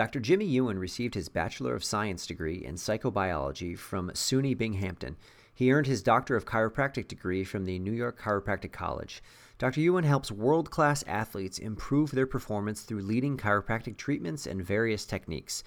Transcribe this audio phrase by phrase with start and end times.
[0.00, 0.18] Dr.
[0.18, 5.18] Jimmy Ewan received his Bachelor of Science degree in psychobiology from SUNY Binghamton.
[5.54, 9.22] He earned his Doctor of Chiropractic degree from the New York Chiropractic College.
[9.58, 9.82] Dr.
[9.82, 15.62] Ewan helps world class athletes improve their performance through leading chiropractic treatments and various techniques.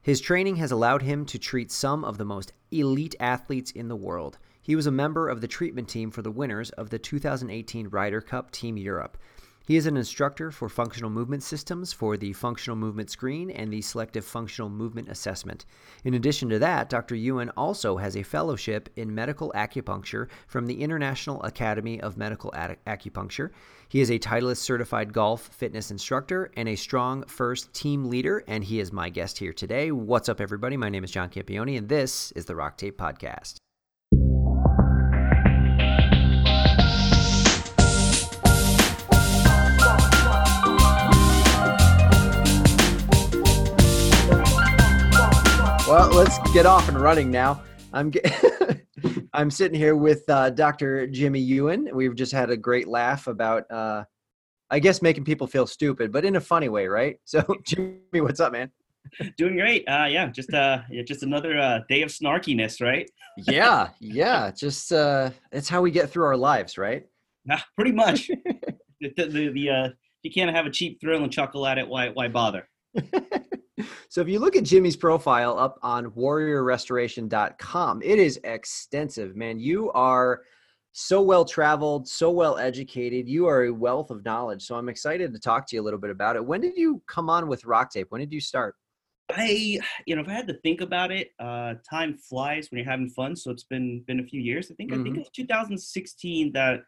[0.00, 3.96] His training has allowed him to treat some of the most elite athletes in the
[3.96, 4.38] world.
[4.62, 8.20] He was a member of the treatment team for the winners of the 2018 Ryder
[8.20, 9.18] Cup Team Europe.
[9.66, 13.82] He is an instructor for functional movement systems for the Functional Movement Screen and the
[13.82, 15.66] Selective Functional Movement Assessment.
[16.04, 17.16] In addition to that, Dr.
[17.16, 23.50] Ewan also has a fellowship in medical acupuncture from the International Academy of Medical Acupuncture.
[23.88, 28.78] He is a Titleist certified golf fitness instructor and a StrongFirst team leader, and he
[28.78, 29.90] is my guest here today.
[29.90, 30.76] What's up, everybody?
[30.76, 33.56] My name is John Campione, and this is the Rock Tape Podcast.
[45.88, 47.62] Well, let's get off and running now.
[47.92, 48.12] I'm
[49.32, 51.06] I'm sitting here with uh, Dr.
[51.06, 51.88] Jimmy Ewan.
[51.94, 54.02] We've just had a great laugh about, uh,
[54.68, 57.20] I guess, making people feel stupid, but in a funny way, right?
[57.24, 58.72] So, Jimmy, what's up, man?
[59.38, 59.88] Doing great.
[59.88, 63.08] Uh, yeah, just uh, just another uh, day of snarkiness, right?
[63.36, 64.50] yeah, yeah.
[64.50, 67.06] Just uh, it's how we get through our lives, right?
[67.44, 68.26] Nah, pretty much.
[69.00, 69.88] the the, the uh,
[70.24, 71.86] you can't have a cheap thrill and chuckle at it.
[71.86, 72.68] Why why bother?
[74.08, 79.58] So if you look at Jimmy's profile up on warriorrestoration.com, it is extensive, man.
[79.58, 80.42] You are
[80.92, 83.28] so well traveled, so well educated.
[83.28, 84.64] You are a wealth of knowledge.
[84.64, 86.44] So I'm excited to talk to you a little bit about it.
[86.44, 88.06] When did you come on with Rock Tape?
[88.08, 88.74] When did you start?
[89.30, 92.90] I, you know, if I had to think about it, uh, time flies when you're
[92.90, 93.36] having fun.
[93.36, 94.70] So it's been been a few years.
[94.70, 95.00] I think mm-hmm.
[95.00, 95.20] I think mm-hmm.
[95.20, 96.80] it was 2016 that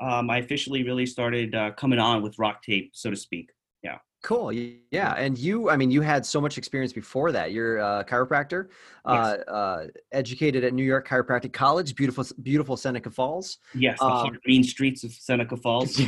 [0.00, 3.50] um, I officially really started uh, coming on with Rock Tape, so to speak.
[4.22, 4.52] Cool.
[4.52, 5.14] Yeah.
[5.14, 7.50] And you, I mean, you had so much experience before that.
[7.50, 8.68] You're a chiropractor,
[9.04, 9.16] yes.
[9.48, 13.58] uh, uh, educated at New York Chiropractic College, beautiful, beautiful Seneca Falls.
[13.74, 13.98] Yes.
[13.98, 16.00] The um, green streets of Seneca Falls.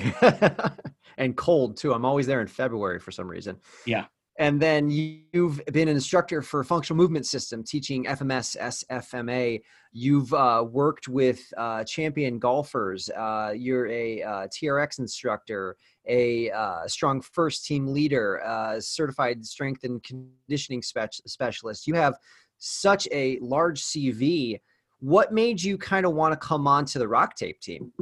[1.19, 1.93] and cold too.
[1.93, 3.57] I'm always there in February for some reason.
[3.85, 4.05] Yeah.
[4.39, 9.61] And then you've been an instructor for functional movement system, teaching FMS, SFMA.
[9.93, 13.09] You've uh, worked with uh, champion golfers.
[13.11, 20.03] Uh, you're a uh, TRX instructor, a uh, StrongFirst team leader, uh, certified strength and
[20.03, 21.87] conditioning spe- specialist.
[21.87, 22.15] You have
[22.59, 24.61] such a large CV.
[25.01, 27.93] What made you kind of want to come on to the Rock Tape team?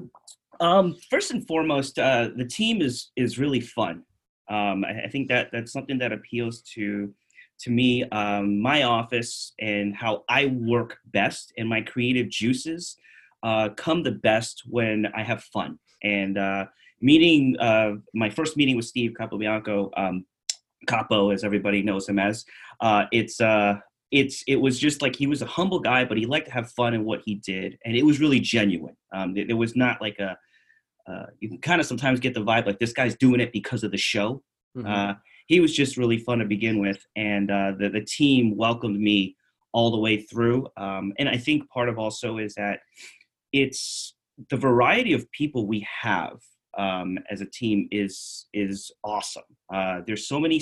[0.60, 4.04] Um, first and foremost, the team is is really fun.
[4.48, 7.12] Um, I, I, think that that's something that appeals to
[7.62, 12.96] to me, um, my office and how I work best and my creative juices
[13.42, 15.78] uh, come the best when I have fun.
[16.02, 16.66] And uh,
[17.02, 20.24] meeting, uh, my first meeting with Steve Capobianco, um,
[20.86, 22.44] Capo, as everybody knows him as,
[22.80, 23.74] uh, it's uh,
[24.10, 26.70] it's it was just like he was a humble guy, but he liked to have
[26.70, 28.96] fun in what he did, and it was really genuine.
[29.12, 30.36] Um, it, it was not like a
[31.10, 33.82] uh, you can kind of sometimes get the vibe like this guy's doing it because
[33.82, 34.42] of the show.
[34.76, 34.86] Mm-hmm.
[34.86, 35.14] Uh,
[35.46, 39.36] he was just really fun to begin with, and uh, the the team welcomed me
[39.72, 40.69] all the way through.
[40.76, 42.80] Um, and I think part of also is that
[43.52, 44.14] it's
[44.50, 46.38] the variety of people we have
[46.78, 49.43] um, as a team is is awesome.
[49.72, 50.60] Uh, there's so many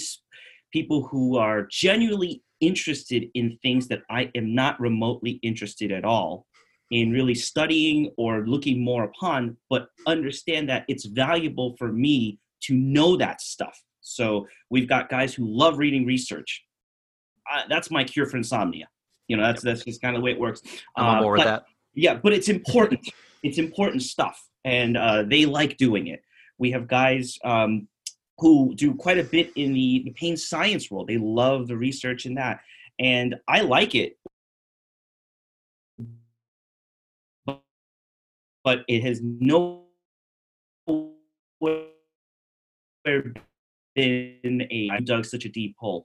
[0.72, 6.47] people who are genuinely interested in things that I am not remotely interested at all
[6.91, 12.75] in really studying or looking more upon, but understand that it's valuable for me to
[12.75, 13.81] know that stuff.
[14.00, 16.65] So we've got guys who love reading research.
[17.50, 18.88] Uh, that's my cure for insomnia.
[19.28, 20.60] You know, that's that's just kind of the way it works.
[20.97, 21.65] I'm uh, more with that.
[21.94, 23.00] Yeah, but it's important.
[23.43, 26.22] it's important stuff, and uh, they like doing it.
[26.59, 27.88] We have guys um,
[28.38, 31.09] who do quite a bit in the, the pain science world.
[31.09, 32.60] They love the research in that,
[32.99, 34.16] and I like it
[38.65, 39.84] but it has nowhere
[43.94, 46.04] been a dug such a deep hole.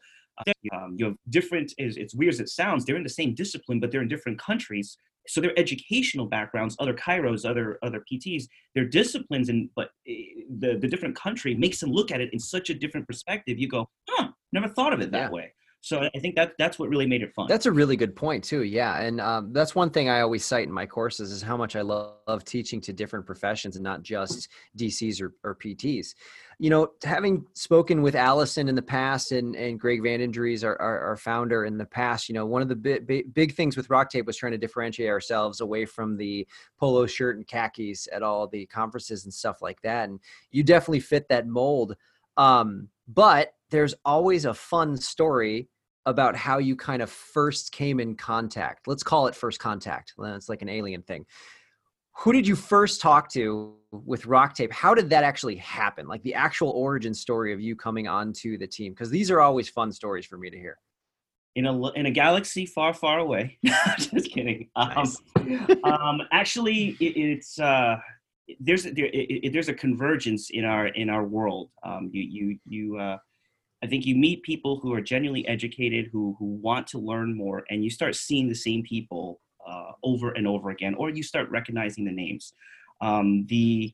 [0.73, 1.73] Um, you have different.
[1.77, 2.85] It's weird as it sounds.
[2.85, 4.97] They're in the same discipline, but they're in different countries.
[5.27, 8.43] So their educational backgrounds, other chiros, other other PTs,
[8.73, 10.23] their disciplines, and but eh,
[10.59, 13.57] the the different country makes them look at it in such a different perspective.
[13.57, 14.29] You go, huh?
[14.53, 15.31] Never thought of it that yeah.
[15.31, 15.53] way.
[15.85, 17.45] So I think that that's what really made it fun.
[17.47, 18.63] That's a really good point too.
[18.63, 21.75] Yeah, and um, that's one thing I always cite in my courses is how much
[21.75, 24.47] I love, love teaching to different professions and not just
[24.79, 26.15] DCs or, or PTs.
[26.57, 30.63] You know, having spoken with Allison in the past and, and Greg van den Dries,
[30.63, 33.91] our, our, our founder in the past, you know, one of the big things with
[33.91, 36.47] Rock Tape was trying to differentiate ourselves away from the
[36.79, 40.09] polo shirt and khakis at all the conferences and stuff like that.
[40.09, 41.95] And you definitely fit that mold.
[42.37, 45.69] Um, but there's always a fun story
[46.05, 48.87] about how you kind of first came in contact.
[48.87, 50.13] Let's call it first contact.
[50.17, 51.25] It's like an alien thing.
[52.19, 54.71] Who did you first talk to with Rock Tape?
[54.71, 56.07] How did that actually happen?
[56.07, 58.93] Like the actual origin story of you coming onto the team?
[58.93, 60.77] Because these are always fun stories for me to hear.
[61.55, 63.57] In a in a galaxy far, far away.
[63.97, 64.69] Just kidding.
[64.77, 65.21] Nice.
[65.35, 67.97] Um, um, actually, it, it's uh,
[68.59, 71.69] there's there, it, there's a convergence in our in our world.
[71.83, 72.97] Um, you you you.
[72.97, 73.17] Uh,
[73.83, 77.65] I think you meet people who are genuinely educated, who who want to learn more,
[77.69, 81.49] and you start seeing the same people uh, over and over again, or you start
[81.49, 82.53] recognizing the names.
[83.01, 83.93] Um, the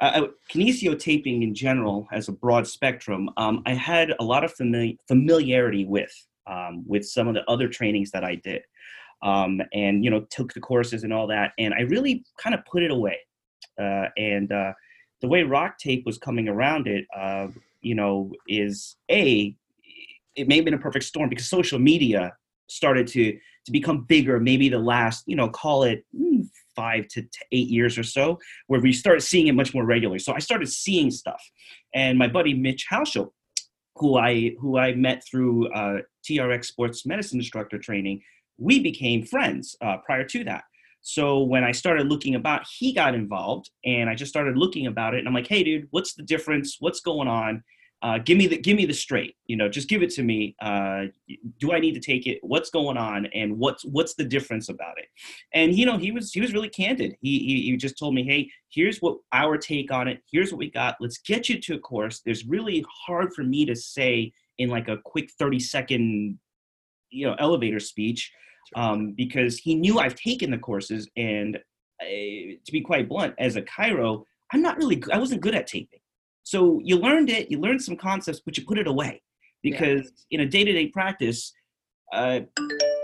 [0.00, 3.28] uh, kinesiotaping in general as a broad spectrum.
[3.36, 6.12] Um, I had a lot of famili- familiarity with
[6.46, 8.62] um, with some of the other trainings that I did,
[9.22, 12.64] um, and you know took the courses and all that, and I really kind of
[12.64, 13.18] put it away.
[13.78, 14.72] Uh, and uh,
[15.20, 17.48] the way rock tape was coming around it, uh,
[17.80, 19.54] you know, is a
[20.36, 22.32] it may have been a perfect storm because social media
[22.68, 23.36] started to
[23.66, 24.40] to become bigger.
[24.40, 27.22] Maybe the last, you know, call it mm, five to,
[27.52, 28.38] eight years or so,
[28.68, 30.20] where we started seeing it much more regularly.
[30.20, 31.42] So I started seeing stuff,
[31.94, 33.30] and my buddy Mitch Halshow,
[33.96, 35.98] who I who I met through uh,
[36.28, 38.22] TRX Sports Medicine instructor training,
[38.58, 40.64] we became friends uh, prior to that.
[41.00, 45.14] So when I started looking about, he got involved, and I just started looking about
[45.14, 45.18] it.
[45.18, 46.76] And I'm like, hey, dude, what's the difference?
[46.80, 47.62] What's going on?
[48.00, 49.34] Uh, give me the give me the straight.
[49.46, 50.54] You know, just give it to me.
[50.62, 51.06] Uh,
[51.58, 52.38] do I need to take it?
[52.42, 53.26] What's going on?
[53.34, 55.06] And what's what's the difference about it?
[55.52, 57.16] And you know, he was he was really candid.
[57.20, 60.22] He he, he just told me, hey, here's what our take on it.
[60.30, 60.96] Here's what we got.
[61.00, 62.20] Let's get you to a course.
[62.24, 66.38] There's really hard for me to say in like a quick 30 second,
[67.10, 68.30] you know, elevator speech
[68.76, 71.08] um, because he knew I've taken the courses.
[71.16, 71.58] And
[72.00, 75.66] I, to be quite blunt, as a chiro, I'm not really, I wasn't good at
[75.66, 76.00] taping.
[76.44, 79.22] So you learned it, you learned some concepts, but you put it away
[79.62, 80.38] because yeah.
[80.38, 81.52] in a day to day practice,
[82.12, 82.40] uh,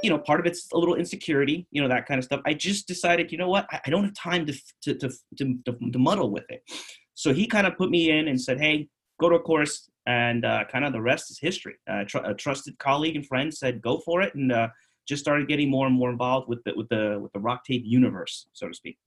[0.03, 2.41] you know, part of it's a little insecurity, you know, that kind of stuff.
[2.47, 5.59] I just decided, you know what, I, I don't have time to, to, to, to,
[5.93, 6.63] to muddle with it.
[7.15, 8.89] So he kind of put me in and said, hey,
[9.21, 11.77] go to a course, and uh, kind of the rest is history.
[11.91, 14.69] Uh, tr- a trusted colleague and friend said, go for it, and uh,
[15.07, 17.83] just started getting more and more involved with the with the with the rock tape
[17.85, 18.99] universe, so to speak.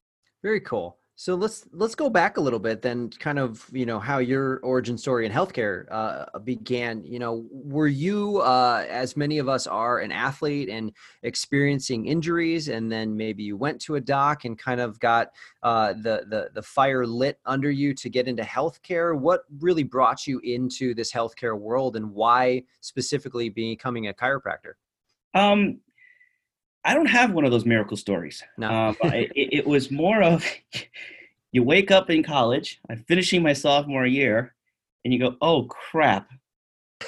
[0.42, 0.98] Very cool.
[1.20, 4.60] So let's let's go back a little bit then, kind of you know how your
[4.60, 7.02] origin story in healthcare uh, began.
[7.02, 10.92] You know, were you uh, as many of us are an athlete and
[11.24, 15.32] experiencing injuries, and then maybe you went to a doc and kind of got
[15.64, 19.18] uh, the the the fire lit under you to get into healthcare.
[19.18, 24.74] What really brought you into this healthcare world, and why specifically becoming a chiropractor?
[25.34, 25.80] Um,
[26.88, 28.42] I don't have one of those miracle stories.
[28.56, 30.42] No, um, it, it, was more of
[31.52, 34.54] you wake up in college, I'm finishing my sophomore year,
[35.04, 36.30] and you go, "Oh crap,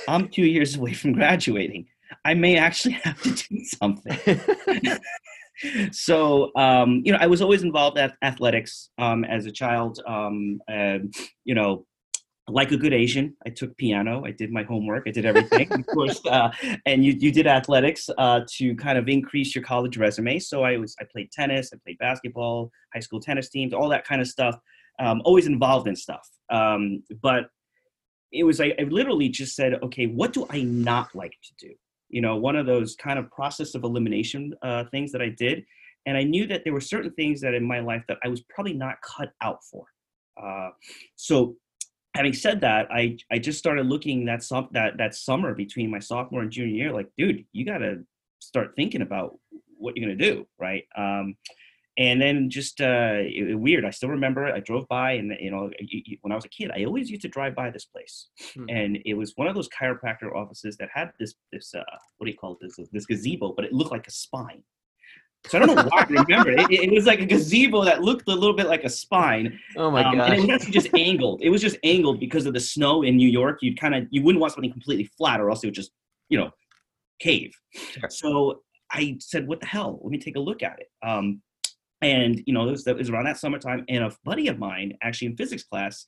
[0.06, 1.86] I'm two years away from graduating.
[2.26, 5.00] I may actually have to do something."
[5.92, 9.98] so um, you know, I was always involved at athletics um, as a child.
[10.06, 11.86] Um, you know,
[12.50, 14.25] like a good Asian, I took piano.
[14.25, 15.05] I did my homework.
[15.06, 16.20] I did everything, of course.
[16.31, 16.50] Uh,
[16.87, 20.38] and you, you did athletics uh, to kind of increase your college resume.
[20.38, 24.06] So I was I played tennis, I played basketball, high school tennis teams, all that
[24.06, 24.56] kind of stuff.
[25.00, 26.29] Um, always involved in stuff.
[26.50, 27.50] Um, but
[28.32, 31.75] it was like I literally just said, okay, what do I not like to do?
[32.11, 35.64] You know, one of those kind of process of elimination uh, things that I did,
[36.07, 38.42] and I knew that there were certain things that in my life that I was
[38.42, 39.87] probably not cut out for.
[40.40, 40.71] Uh,
[41.16, 41.57] so
[42.14, 45.99] having said that, I I just started looking that some that that summer between my
[45.99, 48.05] sophomore and junior year, like, dude, you got to
[48.40, 49.38] start thinking about
[49.76, 50.85] what you're gonna do, right?
[50.97, 51.37] Um,
[51.97, 53.85] and then just uh, it, weird.
[53.85, 54.55] I still remember it.
[54.55, 55.71] I drove by, and you know,
[56.23, 58.64] when I was a kid, I always used to drive by this place, hmm.
[58.69, 61.83] and it was one of those chiropractor offices that had this this uh,
[62.19, 62.59] what do you call it?
[62.76, 64.62] This this gazebo, but it looked like a spine.
[65.47, 66.70] So I don't know why I remember it.
[66.70, 66.82] it.
[66.85, 66.92] it.
[66.92, 69.59] was like a gazebo that looked a little bit like a spine.
[69.76, 70.30] Oh my um, god!
[70.30, 71.40] And it was actually just angled.
[71.42, 73.59] It was just angled because of the snow in New York.
[73.62, 75.92] You'd kind of you wouldn't want something completely flat, or else it would just
[76.28, 76.50] you know
[77.20, 77.52] cave.
[77.75, 78.11] Sure.
[78.11, 79.99] So I said, "What the hell?
[80.02, 81.40] Let me take a look at it." Um,
[82.02, 84.92] and you know, it was, it was around that summertime, and a buddy of mine,
[85.02, 86.06] actually in physics class,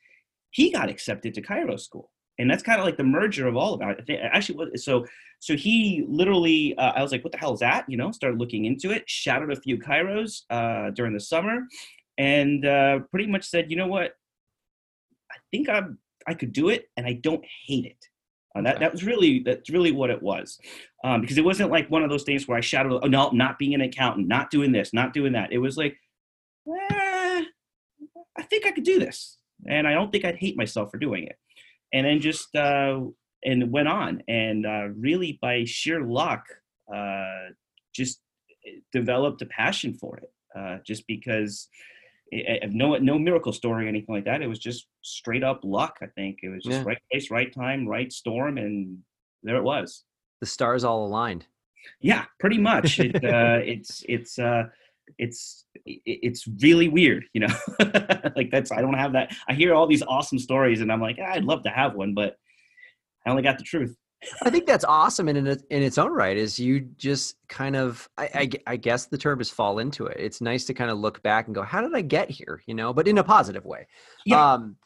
[0.50, 3.74] he got accepted to chiro school and that's kind of like the merger of all
[3.74, 4.20] of it.
[4.22, 5.04] Actually, was so
[5.38, 8.38] so he literally, uh, I was like, "What the hell is that?" You know, started
[8.38, 11.66] looking into it, shadowed a few chiros uh, during the summer,
[12.16, 14.12] and uh, pretty much said, "You know what?
[15.30, 18.08] I think I'm I could do it, and I don't hate it."
[18.54, 20.58] Uh, that that was really that's really what it was,
[21.04, 23.58] um, because it wasn't like one of those things where I shadowed, "Oh no, not
[23.58, 25.96] being an accountant, not doing this, not doing that." It was like,
[26.68, 27.44] eh,
[28.38, 31.24] I think I could do this, and I don't think I'd hate myself for doing
[31.24, 31.36] it.
[31.92, 33.00] And then just uh,
[33.44, 36.44] and went on, and uh, really by sheer luck,
[36.94, 37.50] uh,
[37.94, 38.20] just
[38.92, 40.30] developed a passion for it.
[40.54, 41.68] Uh, just because
[42.32, 44.42] it, no no miracle story or anything like that.
[44.42, 45.98] It was just straight up luck.
[46.02, 46.84] I think it was just yeah.
[46.84, 48.98] right place, right time, right storm, and
[49.42, 50.04] there it was.
[50.40, 51.46] The stars all aligned.
[52.00, 53.00] Yeah, pretty much.
[53.00, 54.64] It, uh, it's it's uh,
[55.18, 57.54] it's it's really weird, you know.
[58.36, 59.34] like that's I don't have that.
[59.48, 62.14] I hear all these awesome stories, and I'm like, ah, I'd love to have one,
[62.14, 62.36] but
[63.26, 63.96] I only got the truth.
[64.42, 66.36] I think that's awesome in in its own right.
[66.36, 70.16] Is you just kind of I, I, I, guess the term is fall into it.
[70.18, 72.62] It's nice to kind of look back and go, how did I get here?
[72.66, 73.86] You know, but in a positive way.
[74.24, 74.52] Yeah.
[74.52, 74.76] Um,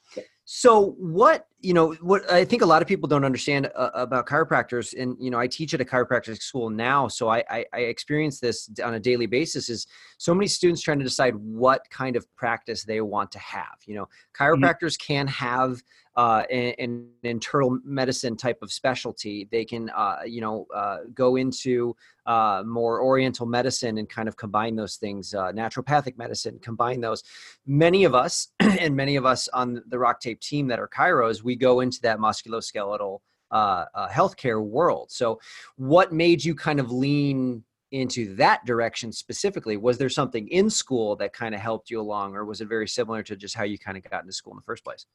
[0.46, 4.26] so what you know what I think a lot of people don't understand uh, about
[4.26, 7.78] chiropractors, and you know I teach at a chiropractic school now, so I, I, I
[7.80, 9.68] experience this on a daily basis.
[9.68, 13.78] Is so many students trying to decide what kind of practice they want to have.
[13.84, 14.44] You know, mm-hmm.
[14.44, 15.12] chiropractors mm-hmm.
[15.12, 15.82] can have
[16.16, 19.48] uh, an, an, internal medicine type of specialty.
[19.50, 21.94] They can, uh, you know, uh, go into
[22.24, 25.34] uh, more Oriental medicine and kind of combine those things.
[25.34, 27.22] Uh, naturopathic medicine, combine those.
[27.66, 31.42] Many of us, and many of us on the Rock Tape team that are chiros,
[31.42, 33.18] we go into that musculoskeletal
[33.50, 35.10] uh, healthcare world.
[35.10, 35.40] So,
[35.76, 39.76] what made you kind of lean into that direction specifically?
[39.76, 42.88] Was there something in school that kind of helped you along, or was it very
[42.88, 45.06] similar to just how you kind of got into school in the first place?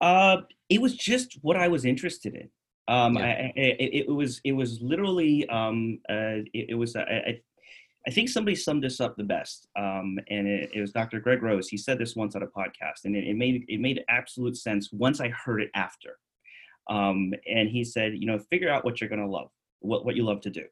[0.00, 0.38] Uh,
[0.68, 2.48] it was just what I was interested in.
[2.88, 3.22] Um, yeah.
[3.22, 7.40] I, I, it, it, was it was literally um, uh, it, it, was I,
[8.08, 11.20] I think somebody summed this up the best, um, and it, it, was Dr.
[11.20, 11.68] Greg Rose.
[11.68, 14.90] He said this once on a podcast, and it, it made it made absolute sense
[14.90, 16.16] once I heard it after.
[16.88, 19.50] Um, and he said, you know, figure out what you're going to love,
[19.80, 20.64] what what you love to do,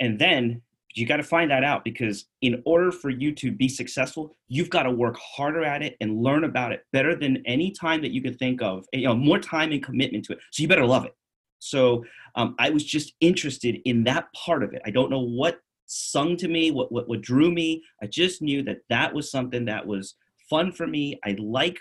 [0.00, 0.62] and then
[0.94, 4.70] you got to find that out because in order for you to be successful, you've
[4.70, 8.12] got to work harder at it and learn about it better than any time that
[8.12, 8.86] you could think of.
[8.94, 10.38] You know, more time and commitment to it.
[10.50, 11.14] So you better love it.
[11.58, 12.06] So
[12.36, 14.80] um, I was just interested in that part of it.
[14.86, 17.82] I don't know what sung to me, what, what what drew me.
[18.02, 20.14] I just knew that that was something that was
[20.50, 21.18] fun for me.
[21.24, 21.78] I like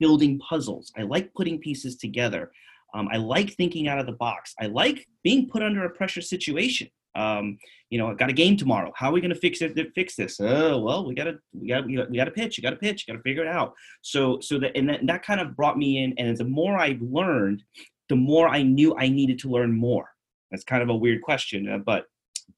[0.00, 0.92] building puzzles.
[0.96, 2.50] I like putting pieces together.
[2.94, 4.54] Um, I like thinking out of the box.
[4.60, 6.88] I like being put under a pressure situation.
[7.14, 7.58] Um,
[7.90, 8.92] you know, I got a game tomorrow.
[8.94, 9.76] How are we going to fix it?
[9.94, 10.38] Fix this?
[10.40, 12.56] Oh, well, we got to, we got, we got to pitch.
[12.56, 13.04] You got to pitch.
[13.06, 13.74] You got to figure it out.
[14.02, 16.14] So, so that, and that, and that kind of brought me in.
[16.16, 17.62] And the more I learned,
[18.08, 20.08] the more I knew I needed to learn more.
[20.50, 22.04] That's kind of a weird question, uh, but,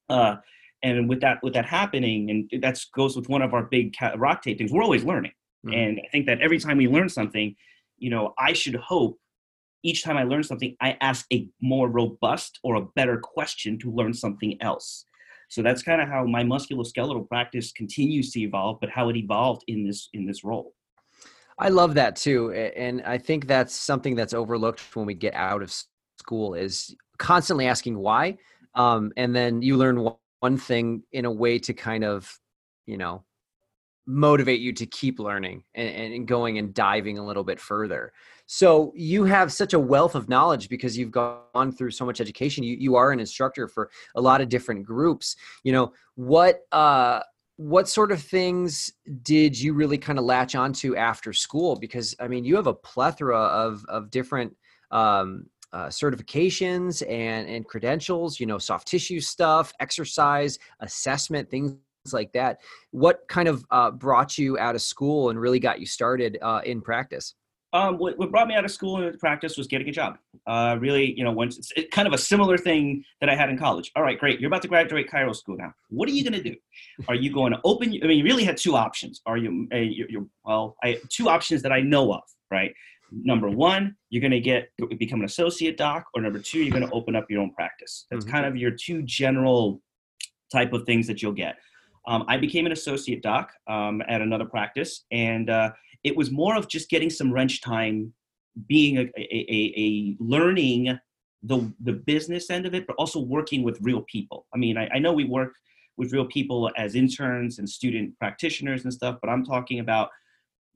[0.09, 0.37] uh,
[0.83, 4.43] and with that, with that happening, and that goes with one of our big rock
[4.43, 4.73] tape things.
[4.73, 5.33] We're always learning,
[5.67, 5.75] mm-hmm.
[5.75, 7.55] and I think that every time we learn something,
[7.99, 9.19] you know, I should hope
[9.83, 13.91] each time I learn something, I ask a more robust or a better question to
[13.91, 15.07] learn something else.
[15.49, 19.65] So that's kind of how my musculoskeletal practice continues to evolve, but how it evolved
[19.67, 20.75] in this in this role.
[21.59, 25.63] I love that too, and I think that's something that's overlooked when we get out
[25.63, 25.75] of
[26.19, 28.39] school is constantly asking why,
[28.75, 30.09] um, and then you learn
[30.41, 32.39] one thing in a way to kind of,
[32.87, 33.25] you know,
[34.07, 38.13] motivate you to keep learning and, and going and diving a little bit further.
[38.47, 42.65] So you have such a wealth of knowledge because you've gone through so much education.
[42.65, 45.37] You you are an instructor for a lot of different groups.
[45.63, 47.21] You know what uh,
[47.57, 48.91] what sort of things
[49.23, 51.77] did you really kind of latch onto after school?
[51.77, 54.57] Because I mean, you have a plethora of of different
[54.91, 58.41] um, uh, certifications and and credentials.
[58.41, 61.77] You know, soft tissue stuff, exercise, assessment, things
[62.13, 62.61] like that.
[62.91, 66.61] What kind of uh, brought you out of school and really got you started uh,
[66.65, 67.35] in practice?
[67.73, 70.19] Um, what, what, brought me out of school and practice was getting a job.
[70.47, 73.57] Uh, really, you know, once it's, kind of a similar thing that I had in
[73.57, 73.93] college.
[73.95, 74.41] All right, great.
[74.41, 75.73] You're about to graduate chiro school now.
[75.89, 76.57] What are you going to do?
[77.07, 77.97] Are you going to open?
[78.03, 79.21] I mean, you really had two options.
[79.25, 79.69] Are you?
[79.73, 82.23] Uh, you're, well, I two options that I know of.
[82.51, 82.75] Right.
[83.13, 86.89] Number one, you're going to get become an associate doc, or number two, you're going
[86.89, 88.07] to open up your own practice.
[88.11, 88.35] That's mm-hmm.
[88.35, 89.81] kind of your two general
[90.53, 91.57] type of things that you'll get.
[92.07, 95.71] Um, I became an associate doc um, at another practice, and uh,
[96.05, 98.13] it was more of just getting some wrench time,
[98.67, 100.99] being a, a, a, a, learning
[101.43, 104.47] the the business end of it, but also working with real people.
[104.55, 105.53] I mean, I, I know we work
[105.97, 110.09] with real people as interns and student practitioners and stuff, but I'm talking about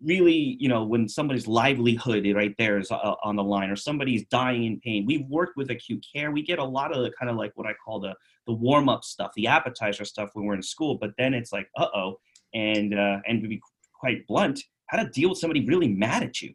[0.03, 4.25] really, you know, when somebody's livelihood right there is uh, on the line, or somebody's
[4.27, 5.05] dying in pain.
[5.07, 6.31] We've worked with acute care.
[6.31, 8.15] We get a lot of the kind of like what I call the
[8.47, 10.97] the warm up stuff, the appetizer stuff when we're in school.
[10.97, 12.19] But then it's like, uh oh,
[12.53, 13.61] and uh, and to be
[13.99, 16.53] quite blunt, how to deal with somebody really mad at you,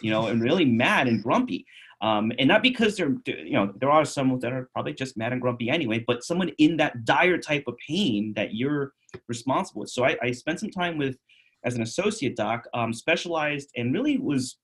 [0.00, 1.64] you know, and really mad and grumpy.
[2.00, 5.32] Um, and not because they're, you know, there are some that are probably just mad
[5.32, 8.92] and grumpy anyway, but someone in that dire type of pain that you're
[9.28, 9.90] responsible with.
[9.90, 11.16] So I, I spent some time with,
[11.64, 14.56] as an associate doc, um, specialized and really was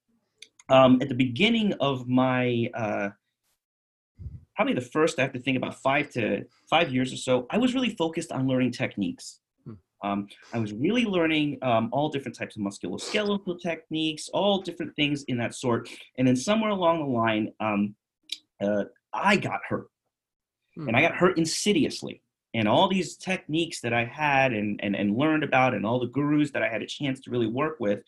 [0.68, 3.08] um, at the beginning of my uh,
[4.58, 7.58] probably the first I have to think about five to five years or so, I
[7.58, 9.38] was really focused on learning techniques.
[9.64, 9.74] Hmm.
[10.02, 15.22] Um, I was really learning um, all different types of musculoskeletal techniques, all different things
[15.28, 15.88] in that sort.
[16.18, 17.94] And then somewhere along the line, um,
[18.60, 19.86] uh, I got hurt,
[20.74, 20.88] hmm.
[20.88, 22.20] and I got hurt insidiously.
[22.54, 26.06] And all these techniques that I had and, and, and learned about, and all the
[26.06, 28.00] gurus that I had a chance to really work with,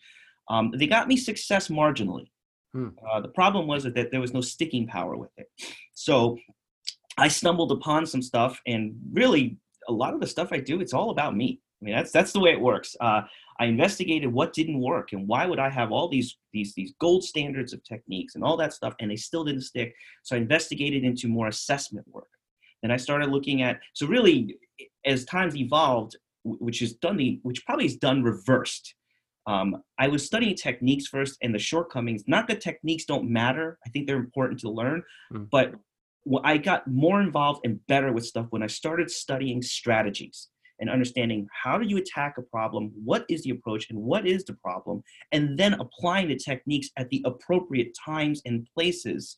[0.49, 2.27] um, they got me success marginally.
[2.73, 2.89] Hmm.
[3.09, 5.47] Uh, the problem was that, that there was no sticking power with it.
[5.93, 6.37] So
[7.17, 9.57] I stumbled upon some stuff, and really,
[9.87, 11.59] a lot of the stuff I do, it's all about me.
[11.81, 12.95] I mean, that's that's the way it works.
[13.01, 13.21] Uh,
[13.59, 17.23] I investigated what didn't work, and why would I have all these these these gold
[17.23, 19.93] standards of techniques and all that stuff, and they still didn't stick.
[20.23, 22.29] So I investigated into more assessment work.
[22.81, 24.57] Then I started looking at so really,
[25.05, 28.95] as times evolved, which is done the which probably is done reversed
[29.47, 32.23] um, I was studying techniques first and the shortcomings.
[32.27, 35.47] Not that techniques don't matter, I think they're important to learn, mm.
[35.51, 35.73] but
[36.43, 41.47] I got more involved and better with stuff when I started studying strategies and understanding
[41.63, 45.03] how do you attack a problem, what is the approach, and what is the problem,
[45.31, 49.37] and then applying the techniques at the appropriate times and places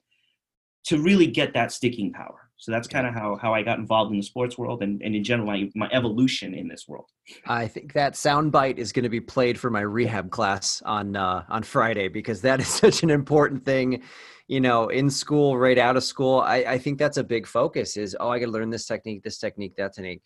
[0.86, 2.50] to really get that sticking power.
[2.64, 5.14] So that's kind of how, how I got involved in the sports world and, and
[5.14, 7.10] in general, my, my evolution in this world.
[7.46, 11.44] I think that soundbite is going to be played for my rehab class on, uh,
[11.50, 14.04] on Friday because that is such an important thing,
[14.48, 16.40] you know, in school, right out of school.
[16.40, 19.24] I, I think that's a big focus is, oh, I got to learn this technique,
[19.24, 20.22] this technique, that technique.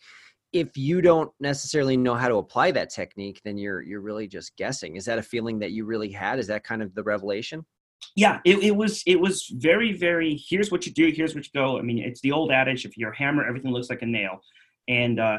[0.52, 4.56] If you don't necessarily know how to apply that technique, then you're, you're really just
[4.56, 4.94] guessing.
[4.94, 6.38] Is that a feeling that you really had?
[6.38, 7.66] Is that kind of the revelation?
[8.16, 10.40] Yeah, it, it was it was very very.
[10.48, 11.10] Here's what you do.
[11.14, 11.78] Here's what you go.
[11.78, 14.40] I mean, it's the old adage: if you're a hammer, everything looks like a nail,
[14.88, 15.38] and uh,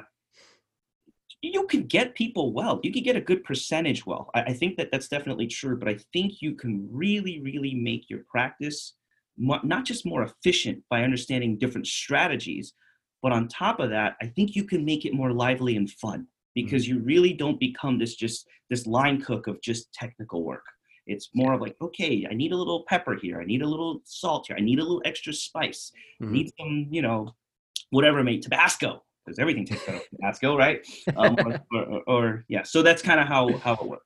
[1.42, 2.80] you could get people well.
[2.84, 4.30] You could get a good percentage well.
[4.34, 5.78] I, I, think that that's definitely true.
[5.78, 8.94] But I think you can really really make your practice
[9.40, 12.74] not just more efficient by understanding different strategies,
[13.22, 16.28] but on top of that, I think you can make it more lively and fun
[16.56, 16.98] because mm-hmm.
[16.98, 20.64] you really don't become this just this line cook of just technical work.
[21.10, 23.42] It's more of like, okay, I need a little pepper here.
[23.42, 24.58] I need a little salt here.
[24.58, 25.92] I need a little extra spice.
[26.22, 26.34] Mm-hmm.
[26.34, 27.34] need some, you know,
[27.90, 30.86] whatever, mate, Tabasco, because everything tastes better with Tabasco, right?
[31.16, 31.36] Um,
[31.74, 34.06] or, or, or, yeah, so that's kind of how how it works.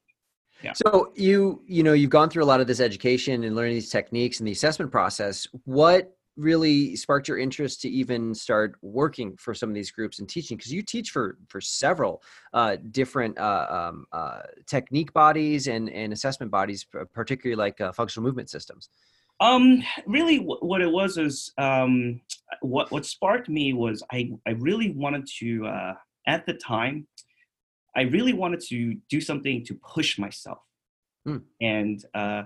[0.63, 0.73] Yeah.
[0.73, 3.89] So you you know you've gone through a lot of this education and learning these
[3.89, 5.45] techniques and the assessment process.
[5.65, 10.27] What really sparked your interest to even start working for some of these groups and
[10.27, 10.57] teaching?
[10.57, 16.13] Because you teach for for several uh, different uh, um, uh, technique bodies and and
[16.13, 18.89] assessment bodies particularly like uh, functional movement systems.
[19.39, 22.21] Um really what it was is um
[22.61, 25.93] what what sparked me was i i really wanted to uh
[26.27, 27.07] at the time
[27.95, 30.59] i really wanted to do something to push myself.
[31.27, 31.41] Mm.
[31.61, 32.43] and uh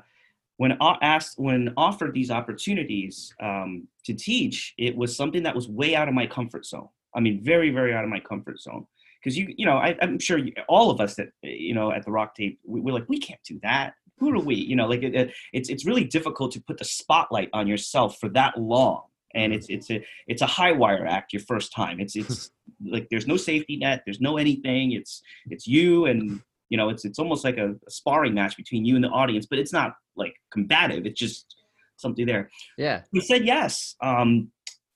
[0.58, 5.96] when asked when offered these opportunities um, to teach it was something that was way
[5.96, 6.90] out of my comfort zone.
[7.16, 8.86] I mean very very out of my comfort zone.
[9.24, 12.04] Because you you know I, am sure you, all of us that you know at
[12.06, 13.94] the rock tape we, are like we can't do that.
[14.20, 14.56] Who are we?
[14.56, 18.30] You know like it, it's it's really difficult to put the spotlight on yourself for
[18.30, 19.04] that long.
[19.36, 22.00] And it's it's a it's a high wire act your first time.
[22.00, 22.50] It's it's
[22.84, 24.02] like there's no safety net.
[24.06, 24.94] There's no anything.
[24.94, 28.86] It's it's you and you know it's it's almost like a, a, sparring match between
[28.86, 31.58] you and the audience but it's not like combative it's just
[31.98, 32.50] something there.
[32.78, 33.02] Yeah.
[33.12, 34.52] He said yes um,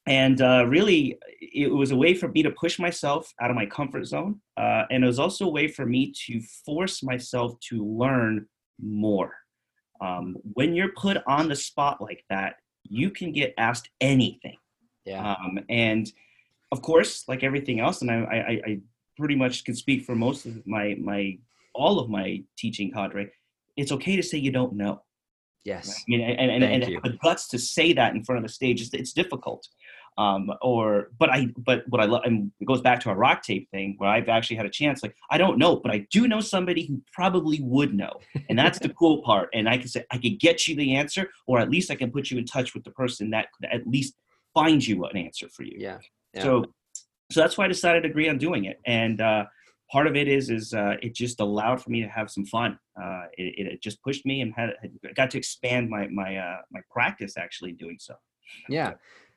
[0.08, 3.66] and uh, really it was a way for me to push myself out of my
[3.66, 7.86] comfort zone uh, and it was also a way for me to force myself to
[7.86, 8.48] learn
[8.82, 9.36] more.
[10.00, 14.58] Um, when you're put on the spot like that you can get asked anything.
[15.06, 15.34] Yeah.
[15.34, 16.12] Um, and
[16.72, 18.80] of course like everything else and I, I, I
[19.18, 21.38] pretty much can speak for most of my my
[21.74, 23.32] all of my teaching cadre,
[23.78, 25.02] it's okay to say you don't know.
[25.64, 25.90] Yes.
[25.90, 28.54] I mean, and, and, and, and the guts to say that in front of the
[28.54, 29.68] stage, it's, it's difficult.
[30.18, 33.44] Um, or, but I, but what I love, and it goes back to our rock
[33.44, 36.28] tape thing where I've actually had a chance, like, I don't know, but I do
[36.28, 38.20] know somebody who probably would know.
[38.50, 39.50] And that's the cool part.
[39.54, 42.12] And I can say, I can get you the answer, or at least I can
[42.12, 44.16] put you in touch with the person that could at least
[44.54, 45.78] find you an answer for you.
[45.78, 46.00] Yeah.
[46.34, 46.44] yeah.
[46.44, 46.66] So,
[47.32, 48.80] so that's why I decided to agree on doing it.
[48.86, 49.46] And, uh,
[49.92, 52.80] part of it is is uh, it just allowed for me to have some fun.
[53.02, 56.58] Uh, it, it, just pushed me and had, had got to expand my my uh,
[56.72, 58.16] my practice actually doing so.
[58.70, 58.94] Yeah.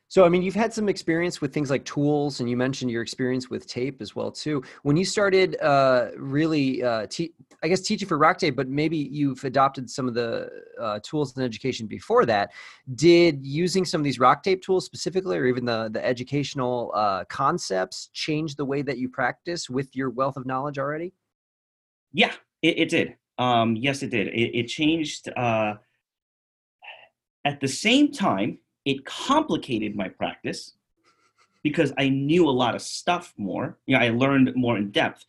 [0.08, 3.02] So, I mean, you've had some experience with things like tools, and you mentioned your
[3.02, 4.62] experience with tape as well too.
[4.82, 8.96] When you started, uh, really, uh, te- I guess teaching for rock tape, but maybe
[8.96, 12.52] you've adopted some of the uh, tools in education before that.
[12.94, 17.24] Did using some of these rock tape tools specifically, or even the the educational uh,
[17.24, 21.12] concepts, change the way that you practice with your wealth of knowledge already?
[22.12, 23.16] Yeah, it, it did.
[23.38, 24.28] Um, yes, it did.
[24.28, 25.28] It, it changed.
[25.30, 25.74] Uh,
[27.46, 30.74] At the same time, it complicated my practice
[31.62, 33.78] because I knew a lot of stuff more.
[33.86, 35.24] You know, I learned more in depth.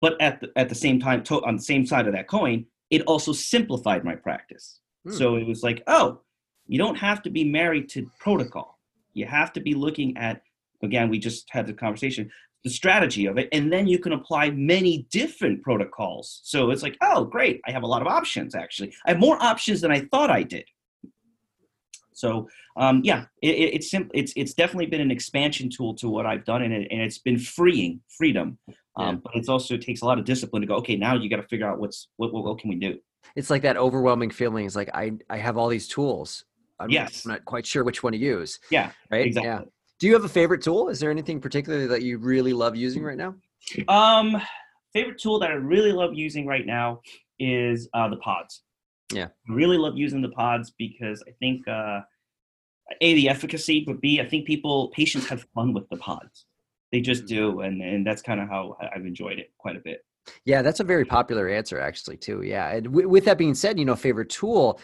[0.00, 2.66] But at the, at the same time, to, on the same side of that coin,
[2.90, 4.80] it also simplified my practice.
[5.04, 5.12] Hmm.
[5.12, 6.20] So it was like, oh,
[6.66, 8.78] you don't have to be married to protocol.
[9.14, 10.42] You have to be looking at,
[10.82, 12.30] again, we just had the conversation,
[12.62, 16.40] the strategy of it, and then you can apply many different protocols.
[16.44, 18.92] So it's like, oh, great, I have a lot of options actually.
[19.06, 20.64] I have more options than I thought I did.
[22.20, 24.10] So um, yeah, it, it's simple.
[24.14, 27.18] It's it's definitely been an expansion tool to what I've done, and it, and it's
[27.18, 28.58] been freeing freedom.
[28.96, 29.14] Um, yeah.
[29.24, 30.76] But it's also it takes a lot of discipline to go.
[30.76, 32.98] Okay, now you got to figure out what's what, what, what can we do.
[33.36, 34.66] It's like that overwhelming feeling.
[34.66, 36.44] It's like I I have all these tools.
[36.78, 37.26] I'm yes.
[37.26, 38.58] not quite sure which one to use.
[38.70, 38.92] Yeah.
[39.10, 39.26] Right.
[39.26, 39.50] Exactly.
[39.50, 39.60] Yeah.
[39.98, 40.88] Do you have a favorite tool?
[40.88, 43.34] Is there anything particularly that you really love using right now?
[43.88, 44.40] Um,
[44.94, 47.02] favorite tool that I really love using right now
[47.38, 48.62] is uh, the pods.
[49.12, 49.26] Yeah.
[49.26, 52.00] I really love using the pods because I think uh,
[53.00, 56.46] a the efficacy, but b I think people patients have fun with the pods.
[56.92, 57.36] They just mm-hmm.
[57.36, 60.04] do, and and that's kind of how I've enjoyed it quite a bit.
[60.44, 62.42] Yeah, that's a very popular answer actually too.
[62.42, 64.80] Yeah, and w- with that being said, you know, favorite tool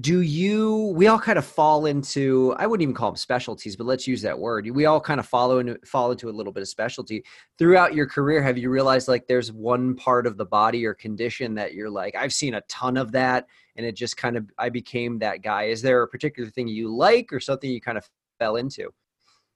[0.00, 3.86] do you we all kind of fall into i wouldn't even call them specialties but
[3.86, 6.60] let's use that word we all kind of follow into fall into a little bit
[6.60, 7.24] of specialty
[7.58, 11.54] throughout your career have you realized like there's one part of the body or condition
[11.54, 14.68] that you're like i've seen a ton of that and it just kind of i
[14.68, 15.64] became that guy.
[15.64, 18.08] Is there a particular thing you like or something you kind of
[18.38, 18.90] fell into?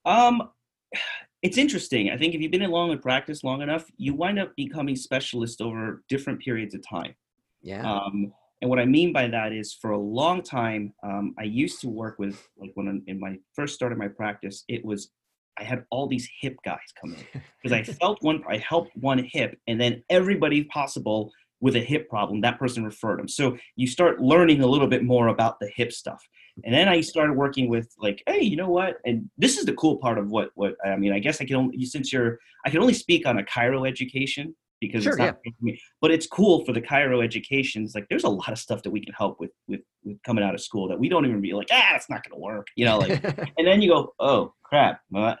[0.05, 0.49] Um
[1.41, 2.11] it's interesting.
[2.11, 4.95] I think if you've been in long in practice long enough you wind up becoming
[4.95, 7.15] specialist over different periods of time.
[7.61, 7.89] Yeah.
[7.91, 11.81] Um and what I mean by that is for a long time, um, I used
[11.81, 15.09] to work with, like when I, in my first started my practice, it was,
[15.57, 17.41] I had all these hip guys come in.
[17.61, 22.09] Because I felt one, I helped one hip and then everybody possible with a hip
[22.09, 23.27] problem, that person referred them.
[23.27, 26.21] So you start learning a little bit more about the hip stuff.
[26.65, 28.97] And then I started working with like, hey, you know what?
[29.05, 31.13] And this is the cool part of what what I mean.
[31.13, 34.55] I guess I can only since you're I can only speak on a chiro education
[34.81, 35.75] because sure, it's not yeah.
[36.01, 38.89] but it's cool for the chiro education it's like there's a lot of stuff that
[38.89, 41.53] we can help with, with with coming out of school that we don't even be
[41.53, 43.23] like ah it's not to work you know like
[43.57, 45.37] and then you go oh crap well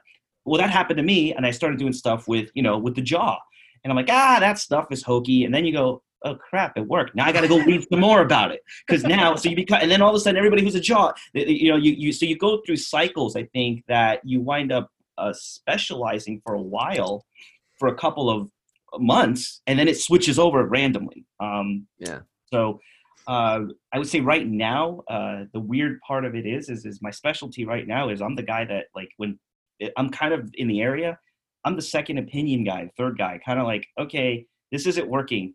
[0.57, 3.37] that happened to me and i started doing stuff with you know with the jaw
[3.83, 6.87] and i'm like ah that stuff is hokey and then you go oh crap it
[6.87, 9.55] worked now i got to go read some more about it because now so you
[9.55, 12.13] become and then all of a sudden everybody who's a jaw you know you, you
[12.13, 16.61] so you go through cycles i think that you wind up uh, specializing for a
[16.61, 17.25] while
[17.77, 18.49] for a couple of
[18.99, 21.25] months, and then it switches over randomly.
[21.39, 22.19] Um, yeah.
[22.51, 22.79] So
[23.27, 23.61] uh,
[23.93, 27.11] I would say right now, uh, the weird part of it is, is, is my
[27.11, 29.39] specialty right now is I'm the guy that like when
[29.97, 31.17] I'm kind of in the area,
[31.63, 35.53] I'm the second opinion guy, third guy, kind of like, okay, this isn't working.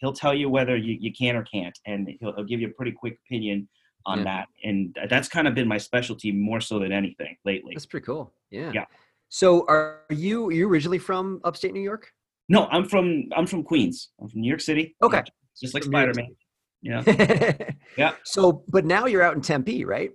[0.00, 2.72] He'll tell you whether you, you can or can't, and he'll, he'll give you a
[2.72, 3.68] pretty quick opinion
[4.06, 4.24] on yeah.
[4.24, 4.48] that.
[4.64, 7.74] And that's kind of been my specialty more so than anything lately.
[7.74, 8.32] That's pretty cool.
[8.50, 8.70] Yeah.
[8.74, 8.84] Yeah.
[9.28, 12.12] So are you, are you originally from upstate New York?
[12.48, 14.08] No, I'm from I'm from Queens.
[14.20, 14.96] I'm from New York City.
[15.02, 15.22] Okay.
[15.60, 16.34] Just like Spider Man.
[16.80, 17.02] Yeah.
[17.96, 18.12] yeah.
[18.24, 20.12] So, but now you're out in Tempe, right?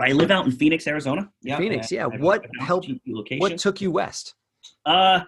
[0.00, 1.30] I live out in Phoenix, Arizona.
[1.42, 1.58] Yeah.
[1.58, 2.06] Phoenix, yeah.
[2.06, 2.86] what helped?
[2.86, 3.40] You location.
[3.40, 4.34] what took you west?
[4.84, 5.20] Uh,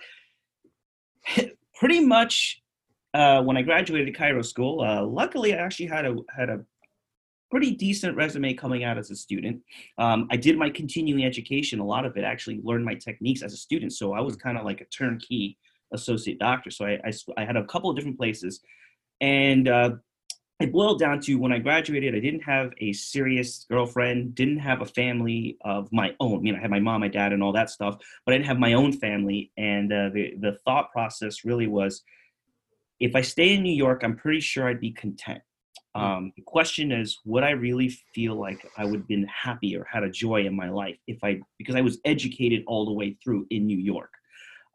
[1.75, 2.63] pretty much.
[3.15, 6.61] Uh, when I graduated chiro school, uh, luckily I actually had a had a
[7.51, 9.63] pretty decent resume coming out as a student.
[9.97, 11.81] Um, I did my continuing education.
[11.81, 14.59] A lot of it actually learned my techniques as a student, so I was kind
[14.59, 15.57] of like a turnkey
[15.93, 16.71] associate doctor.
[16.71, 18.61] So I, I, I had a couple of different places.
[19.21, 19.93] And uh,
[20.61, 24.83] it boiled down to when I graduated, I didn't have a serious girlfriend, didn't have
[24.83, 26.45] a family of my own.
[26.45, 28.49] You know, I had my mom, my dad, and all that stuff, but I didn't
[28.49, 29.53] have my own family.
[29.57, 32.03] And uh, the, the thought process really was
[33.01, 35.41] if I stay in New York, I'm pretty sure I'd be content.
[35.95, 36.03] Hmm.
[36.03, 39.87] Um, the question is, would I really feel like I would have been happy or
[39.91, 43.17] had a joy in my life if I, because I was educated all the way
[43.23, 44.11] through in New York.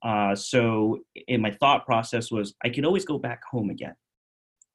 [0.04, 3.96] Uh, so in my thought process was I could always go back home again.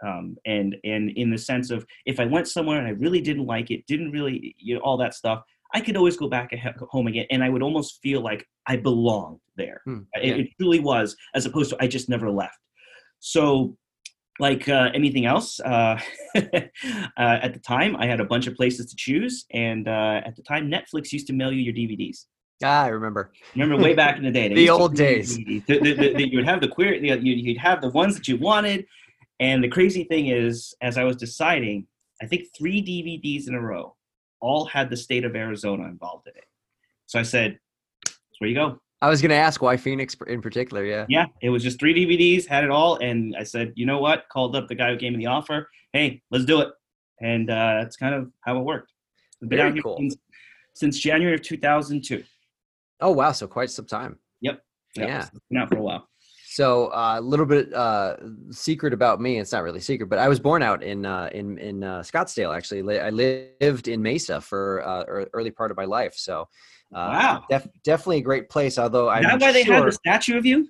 [0.06, 3.46] Um, and and in the sense of if I went somewhere and I really didn't
[3.46, 5.42] like it, didn't really you know all that stuff,
[5.74, 6.52] I could always go back
[6.90, 9.80] home again, and I would almost feel like I belonged there.
[9.84, 10.34] Hmm, yeah.
[10.34, 12.58] it, it, truly was, as opposed to I just never left.
[13.20, 13.76] So,
[14.40, 15.98] like uh, anything else, uh,
[16.36, 16.40] uh,
[17.16, 20.42] at the time I had a bunch of places to choose, and uh, at the
[20.42, 22.26] time Netflix used to mail you your DVDs.
[22.62, 23.32] Ah, I remember.
[23.54, 24.48] Remember way back in the day.
[24.54, 25.36] the old days.
[25.36, 26.94] The, the, the, you would have the queer.
[26.94, 28.86] You'd have the ones that you wanted,
[29.40, 31.86] and the crazy thing is, as I was deciding,
[32.20, 33.94] I think three DVDs in a row
[34.40, 36.46] all had the state of Arizona involved in it.
[37.06, 37.58] So I said,
[38.04, 40.84] "That's where you go." I was going to ask why Phoenix in particular.
[40.84, 41.06] Yeah.
[41.08, 44.24] Yeah, it was just three DVDs, had it all, and I said, "You know what?"
[44.30, 45.68] Called up the guy who gave me the offer.
[45.92, 46.70] Hey, let's do it,
[47.20, 48.92] and uh, that's kind of how it worked.
[49.42, 49.96] I've been Very out here cool.
[49.98, 50.16] since,
[50.74, 52.24] since January of 2002.
[53.00, 54.18] Oh wow, so quite some time.
[54.40, 54.60] Yep.
[54.96, 55.24] Yeah.
[55.24, 56.08] so Been out for a while.
[56.50, 58.16] So a uh, little bit uh,
[58.50, 59.38] secret about me.
[59.38, 62.56] It's not really secret, but I was born out in uh, in in uh, Scottsdale.
[62.56, 66.14] Actually, I lived in Mesa for uh, early part of my life.
[66.16, 66.48] So
[66.94, 67.44] uh, Wow.
[67.50, 68.78] def- definitely a great place.
[68.78, 70.68] Although I'm Is that why they sure, have the statue of you?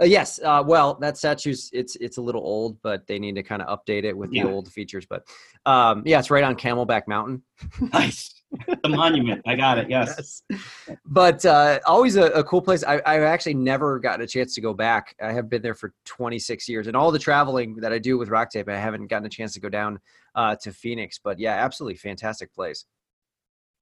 [0.00, 0.40] Uh, yes.
[0.42, 3.78] Uh, well, that statue's it's it's a little old, but they need to kind of
[3.78, 4.44] update it with Yeah.
[4.44, 5.06] the old features.
[5.08, 5.24] But
[5.64, 7.42] um, yeah, it's right on Camelback Mountain.
[7.92, 8.34] Nice.
[8.82, 9.40] the monument.
[9.46, 9.88] I got it.
[9.88, 10.42] Yes.
[10.50, 10.58] Yes.
[11.06, 12.84] But uh, always a, a cool place.
[12.84, 15.14] I, I've actually never gotten a chance to go back.
[15.22, 18.28] I have been there for 26 years, and all the traveling that I do with
[18.28, 20.00] Rock Tape, I haven't gotten a chance to go down
[20.34, 21.18] uh, to Phoenix.
[21.22, 22.84] But yeah, absolutely fantastic place.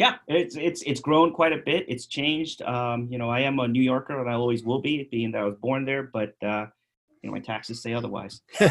[0.01, 1.85] Yeah, it's it's it's grown quite a bit.
[1.87, 2.63] It's changed.
[2.63, 5.43] Um, you know, I am a New Yorker, and I always will be, being that
[5.43, 6.05] I was born there.
[6.05, 6.69] But uh,
[7.21, 8.41] you know, my taxes say otherwise.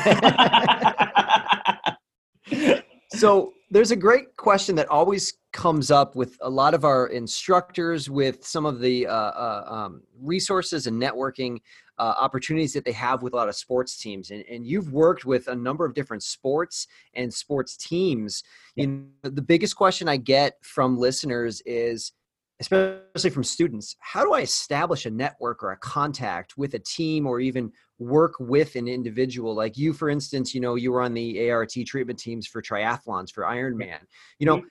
[3.19, 8.09] So there's a great question that always comes up with a lot of our instructors,
[8.09, 11.59] with some of the uh, uh, um, resources and networking
[11.99, 14.31] uh, opportunities that they have with a lot of sports teams.
[14.31, 18.43] And, and you've worked with a number of different sports and sports teams.
[18.75, 22.13] You know, the biggest question I get from listeners is,
[22.61, 27.27] especially from students, how do I establish a network or a contact with a team
[27.27, 29.53] or even work with an individual?
[29.53, 33.31] Like you for instance you know you were on the ART treatment teams for triathlons
[33.31, 33.99] for ironman
[34.39, 34.61] you know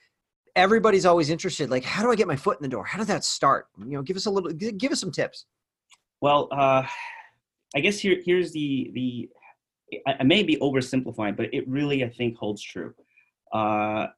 [0.56, 2.84] everybody's always interested like how do i get my foot in the door?
[2.84, 3.66] How did that start?
[3.78, 5.46] You know give us a little give us some tips.
[6.20, 6.82] Well, uh,
[7.74, 9.28] I guess here here's the the.
[10.06, 12.94] I, I may be oversimplifying, but it really I think holds true.
[13.52, 14.08] Uh,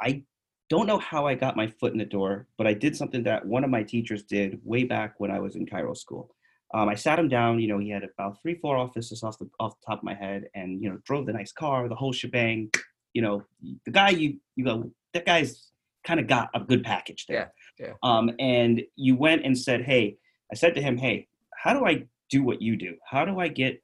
[0.00, 0.22] I
[0.70, 3.44] don't know how I got my foot in the door, but I did something that
[3.44, 6.34] one of my teachers did way back when I was in chiro school.
[6.74, 7.60] Um, I sat him down.
[7.60, 10.14] You know, he had about three, four offices off the off the top of my
[10.14, 12.70] head, and you know, drove the nice car, the whole shebang.
[13.12, 13.44] You know,
[13.84, 15.72] the guy you you go, that guy's
[16.04, 17.52] kind of got a good package there.
[17.78, 17.92] Yeah, yeah.
[18.02, 20.16] Um, and you went and said, hey,
[20.50, 22.96] I said to him, hey, how do I do what you do?
[23.04, 23.80] How do I get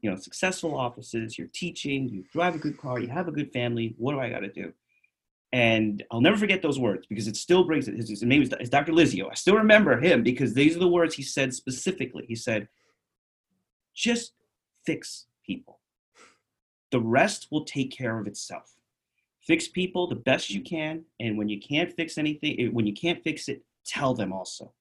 [0.00, 1.36] you know successful offices?
[1.36, 3.94] You're teaching, you drive a good car, you have a good family.
[3.98, 4.72] What do I got to do?
[5.52, 7.96] And I'll never forget those words because it still brings it.
[7.96, 8.92] His, his name is, Dr.
[8.92, 9.30] Lizio.
[9.30, 12.24] I still remember him because these are the words he said specifically.
[12.28, 12.68] He said,
[13.94, 14.34] just
[14.84, 15.80] fix people.
[16.92, 18.74] The rest will take care of itself.
[19.40, 21.04] Fix people the best you can.
[21.18, 24.72] And when you can't fix anything, eh, when you can't fix it, tell them also.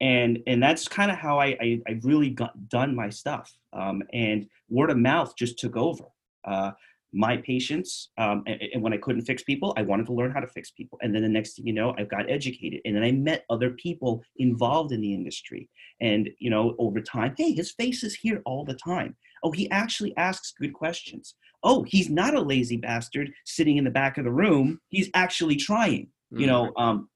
[0.00, 3.56] And, and that's kind of how I, I, I really got done my stuff.
[3.72, 6.04] Um, and word of mouth just took over.
[6.44, 6.72] Uh,
[7.12, 10.40] my patients um, and, and, when i couldn't fix people i wanted to learn how
[10.40, 10.98] to fix people.
[11.02, 13.70] And then the next thing you know i got educated and then i met other
[13.70, 15.68] people involved in the industry.
[16.00, 19.16] And you know over time hey his face is here all the time.
[19.42, 21.34] Oh he actually asks good questions.
[21.62, 24.80] Oh he's not a lazy bastard sitting in the back of the room.
[24.88, 27.08] He's actually trying you know um,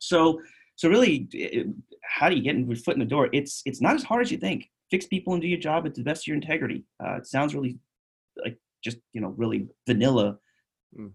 [0.00, 0.40] so
[0.76, 1.28] so really
[2.10, 3.28] how do you get your foot in the door?
[3.32, 4.68] It's it's not as hard as you think.
[4.90, 6.84] Fix people and do your job at the best of your integrity.
[7.02, 7.78] Uh, it sounds really
[8.44, 10.38] like just you know really vanilla
[10.98, 11.12] Mm.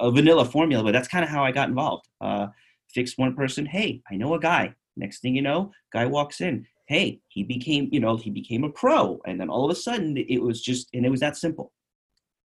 [0.00, 2.06] a vanilla formula but that's kind of how i got involved.
[2.22, 2.46] Uh
[2.94, 4.74] fix one person hey i know a guy.
[4.96, 6.66] Next thing you know guy walks in.
[6.86, 9.20] Hey he became you know he became a pro.
[9.26, 11.72] And then all of a sudden it was just and it was that simple.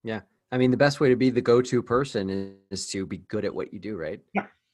[0.02, 0.20] Yeah,
[0.52, 3.44] i mean the best way to be the go-to person is, is to be good
[3.44, 4.20] at what you do right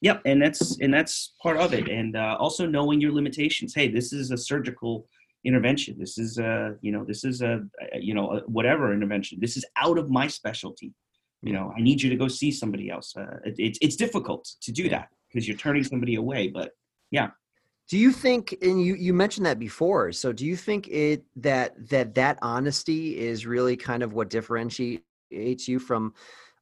[0.01, 3.73] yep and that's and that's part of it and uh, also knowing your limitations.
[3.73, 5.07] Hey this is a surgical
[5.45, 5.97] intervention.
[5.99, 7.61] This is a you know this is a,
[7.93, 9.39] a you know a whatever intervention.
[9.39, 10.93] This is out of my specialty.
[11.43, 13.15] You know i need you to go see somebody else.
[13.15, 16.71] Uh, it, it's it's difficult to do that because you're turning somebody away but
[17.11, 17.29] yeah,
[17.89, 21.73] do you think and you you mentioned that before so do you think it that
[21.89, 26.13] that that honesty is really kind of what differentiates you from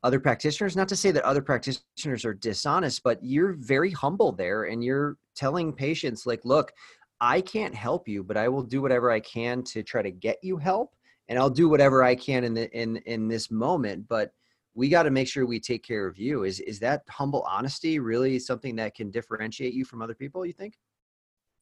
[0.06, 4.64] other practitioners not to say that other practitioners are dishonest but you're very humble there
[4.66, 6.72] and you're telling patients like look
[7.20, 10.38] i can't help you but i will do whatever i can to try to get
[10.44, 10.96] you help
[11.28, 14.32] and i'll do whatever i can in the in in this moment but
[14.76, 16.44] we got to make sure we take care of you.
[16.44, 20.54] Is is that humble honesty really something that can differentiate you from other people you
[20.54, 20.76] think?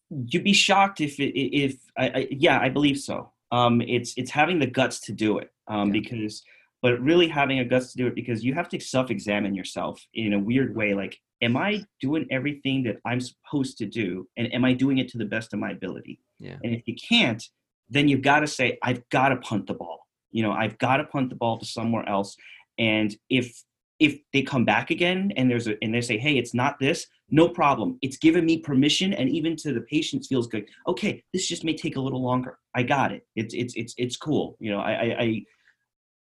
[0.10, 3.32] You'd be shocked if it, if I, I yeah i believe so.
[3.52, 6.02] Um it's it's having the guts to do it um Yeah.
[6.02, 6.44] because
[6.84, 10.34] but really having a guts to do it because you have to self-examine yourself in
[10.34, 14.28] a weird way like am i doing everything that i'm supposed to do?
[14.38, 16.20] And am i doing it to the best of my ability?
[16.40, 16.58] Yeah.
[16.64, 17.44] and if you can't
[17.90, 20.06] then you've got to say i've got to punt the ball.
[20.32, 22.36] You know i've got to punt the ball to somewhere else.
[22.78, 23.64] And if
[24.00, 27.08] if they come back again and there's a and they say hey it's not this
[27.30, 27.98] no problem.
[28.02, 30.66] It's given me permission and even to the patients feels good.
[30.88, 32.58] Okay this just may take a little longer.
[32.76, 33.26] I got it.
[33.36, 34.58] It's it's it's it's cool.
[34.60, 35.44] You know i i, I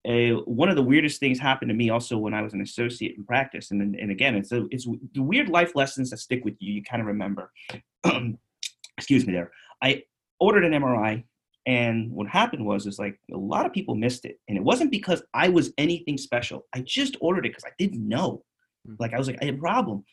[0.08, 3.16] uh, one of the weirdest things happened to me also when I was an associate
[3.16, 3.70] in practice.
[3.70, 6.82] And, and again, it's, a, it's the weird life lessons that stick with you, you
[6.82, 7.52] kind of remember.
[8.96, 9.50] Excuse me there.
[9.82, 10.04] I
[10.38, 11.24] ordered an MRI
[11.66, 14.38] and what happened was is like a lot of people missed it.
[14.48, 16.66] And it wasn't because I was anything special.
[16.74, 18.42] I just ordered it because I didn't know.
[18.88, 18.96] Mm.
[18.98, 20.04] Like I was like, I had a problem.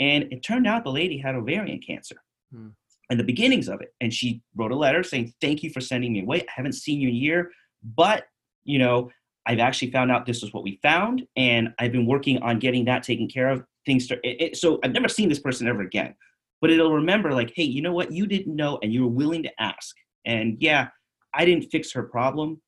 [0.00, 2.16] And it turned out the lady had ovarian cancer.
[2.54, 2.72] Mm.
[3.10, 3.94] And the beginnings of it.
[4.00, 6.40] And she wrote a letter saying, Thank you for sending me away.
[6.40, 7.50] I haven't seen you in a year,
[7.82, 8.24] but
[8.64, 9.10] you know,
[9.46, 12.84] I've actually found out this is what we found, and I've been working on getting
[12.86, 13.64] that taken care of.
[13.84, 16.14] Things to, it, it, so I've never seen this person ever again,
[16.60, 18.10] but it'll remember like, hey, you know what?
[18.10, 19.94] You didn't know, and you were willing to ask.
[20.24, 20.88] And yeah,
[21.32, 22.60] I didn't fix her problem,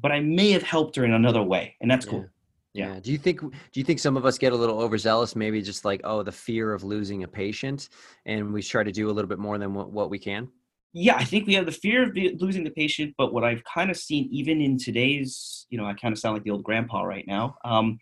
[0.00, 2.24] but I may have helped her in another way, and that's cool.
[2.72, 2.94] Yeah.
[2.94, 3.00] yeah.
[3.00, 5.84] Do you think do you think some of us get a little overzealous, maybe just
[5.84, 7.90] like, oh, the fear of losing a patient,
[8.24, 10.48] and we try to do a little bit more than what, what we can?
[10.92, 13.90] Yeah, I think we have the fear of losing the patient, but what I've kind
[13.90, 17.02] of seen even in today's, you know, I kind of sound like the old grandpa
[17.02, 17.56] right now.
[17.64, 17.98] Um,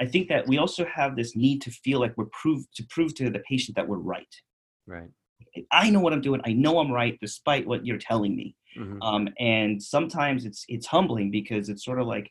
[0.00, 3.14] I think that we also have this need to feel like we're proved to prove
[3.16, 4.32] to the patient that we're right.
[4.86, 5.10] Right.
[5.72, 6.40] I know what I'm doing.
[6.44, 8.54] I know I'm right, despite what you're telling me.
[8.78, 9.02] Mm-hmm.
[9.02, 12.30] Um, and sometimes it's it's humbling because it's sort of like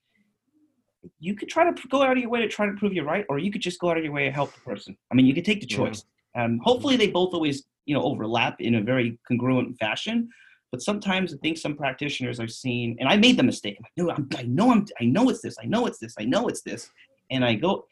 [1.20, 3.26] you could try to go out of your way to try to prove you're right,
[3.28, 4.98] or you could just go out of your way to help the person.
[5.12, 6.04] I mean, you could take the choice.
[6.36, 6.46] Yeah.
[6.46, 10.30] Um, hopefully, they both always you know overlap in a very congruent fashion.
[10.72, 13.78] But sometimes i think some practitioners i've seen and i made the mistake.
[13.80, 16.14] I'm like, no I'm, i know i'm i know it's this i know it's this
[16.20, 16.90] i know it's this.
[17.32, 17.86] And i go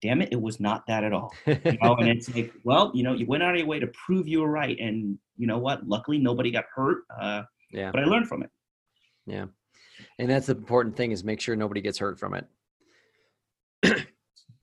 [0.00, 1.32] damn it it was not that at all.
[1.46, 3.86] You know and it's like well you know you went out of your way to
[3.88, 5.86] prove you were right and you know what?
[5.86, 7.90] Luckily nobody got hurt uh, yeah.
[7.92, 8.50] but i learned from it.
[9.26, 9.46] Yeah.
[10.18, 12.46] And that's the important thing is make sure nobody gets hurt from it.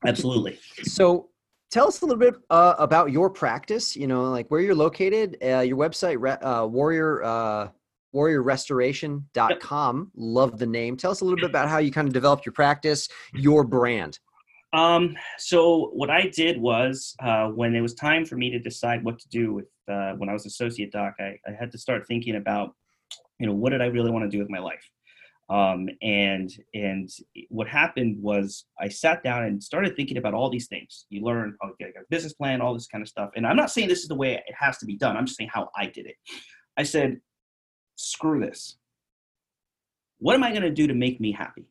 [0.06, 0.60] Absolutely.
[0.84, 1.30] So
[1.70, 5.38] tell us a little bit uh, about your practice you know like where you're located
[5.44, 7.68] uh, your website uh, warrior uh,
[8.16, 10.98] warriorrestoration.com love the name.
[10.98, 14.20] Tell us a little bit about how you kind of developed your practice your brand.
[14.74, 19.04] Um, so what i did was uh, when it was time for me to decide
[19.04, 22.06] what to do with uh, when i was associate doc I, I had to start
[22.08, 22.76] thinking about
[23.40, 24.88] you know what did i really want to do with my life
[25.50, 27.10] um, and and
[27.50, 31.06] what happened was I sat down and started thinking about all these things.
[31.10, 33.32] You learn, okay, I got a business plan, all this kind of stuff.
[33.36, 35.18] And I'm not saying this is the way it has to be done.
[35.18, 36.16] I'm just saying how I did it.
[36.78, 37.20] I said,
[37.96, 38.78] screw this.
[40.20, 41.66] What am I going to do to make me happy?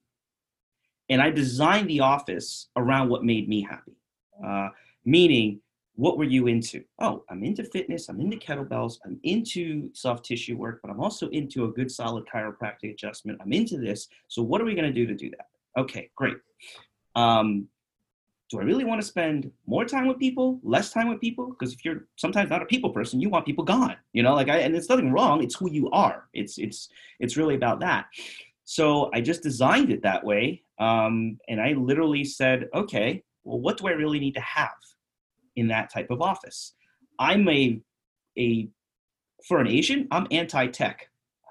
[1.08, 3.96] And I designed the office around what made me happy.
[4.44, 4.70] Uh,
[5.04, 5.60] meaning,
[5.98, 6.84] what were you into?
[7.00, 11.28] Oh, I'm into fitness, I'm into kettlebells, I'm into soft tissue work, but I'm also
[11.30, 13.40] into a good solid chiropractic adjustment.
[13.42, 14.06] I'm into this.
[14.28, 15.48] So what are we going to do to do that?
[15.76, 16.36] Okay, great.
[17.16, 17.66] Um,
[18.48, 21.48] do I really want to spend more time with people, less time with people?
[21.48, 23.96] Because if you're sometimes not a people person, you want people gone.
[24.12, 25.42] You know, like I and it's nothing wrong.
[25.42, 26.28] It's who you are.
[26.32, 28.06] It's it's it's really about that.
[28.64, 33.78] So I just designed it that way, um, and I literally said, okay, well, what
[33.78, 34.70] do I really need to have?
[35.58, 36.74] In that type of office.
[37.18, 37.80] I'm a
[38.38, 38.68] a
[39.46, 41.08] for an Asian, I'm anti-tech.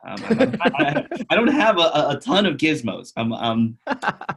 [0.08, 3.12] Um, I, I, don't have a, a, ton of gizmos.
[3.17, 3.78] I'm um,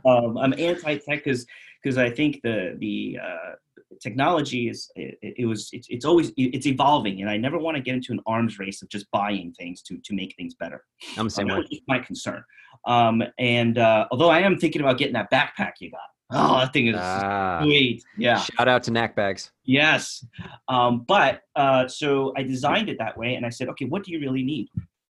[0.07, 1.47] um, I'm anti-tech because
[1.83, 3.55] because I think the the uh,
[4.01, 7.83] technology is it, it was it's, it's always it's evolving, and I never want to
[7.83, 10.85] get into an arms race of just buying things to to make things better.
[11.17, 11.83] I'm the same um, way.
[11.87, 12.43] my concern.
[12.87, 16.01] Um, and uh, although I am thinking about getting that backpack you got,
[16.33, 18.05] Oh, that thing is ah, sweet.
[18.17, 18.39] Yeah.
[18.39, 19.51] Shout out to Knack Bags.
[19.65, 20.25] Yes.
[20.69, 24.13] Um, but uh, so I designed it that way and I said, okay, what do
[24.13, 24.69] you really need?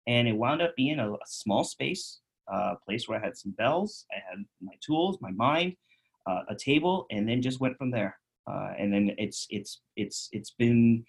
[0.06, 3.36] And it wound up being a, a small space, a uh, place where I had
[3.36, 5.76] some bells, I had my tools, my mind,
[6.26, 8.18] uh, a table, and then just went from there.
[8.46, 11.02] Uh, and then it's it's it's it's been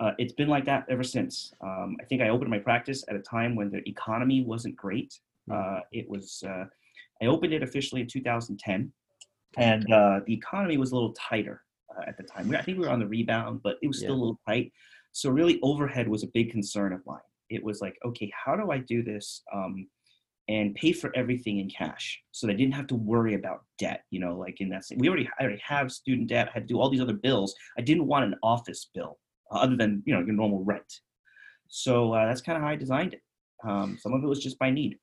[0.00, 1.52] uh, it's been like that ever since.
[1.60, 5.12] Um, I think I opened my practice at a time when the economy wasn't great.
[5.48, 5.54] Hmm.
[5.54, 6.42] Uh, it was
[7.22, 8.92] I opened it officially in 2010
[9.56, 11.62] and uh, the economy was a little tighter
[11.96, 12.54] uh, at the time.
[12.54, 14.16] I think we were on the rebound, but it was still yeah.
[14.16, 14.72] a little tight.
[15.12, 17.20] So really, overhead was a big concern of mine.
[17.48, 19.86] It was like, okay, how do I do this um,
[20.48, 24.02] and pay for everything in cash, so I didn't have to worry about debt?
[24.10, 26.48] You know, like in that, we already I already have student debt.
[26.48, 27.54] I had to do all these other bills.
[27.78, 29.18] I didn't want an office bill
[29.50, 31.00] uh, other than you know your normal rent.
[31.68, 33.22] So uh, that's kind of how I designed it.
[33.66, 34.98] Um, some of it was just by need.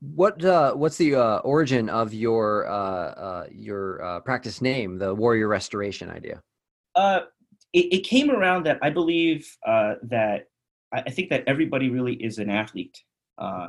[0.00, 5.14] What uh, what's the uh, origin of your uh, uh your uh, practice name, the
[5.14, 6.42] Warrior Restoration idea?
[6.94, 7.20] Uh,
[7.72, 10.46] it, it came around that I believe that
[10.92, 13.02] I think that everybody really is an athlete,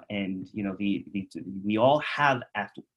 [0.10, 1.28] and you know the, the,
[1.66, 2.44] we all have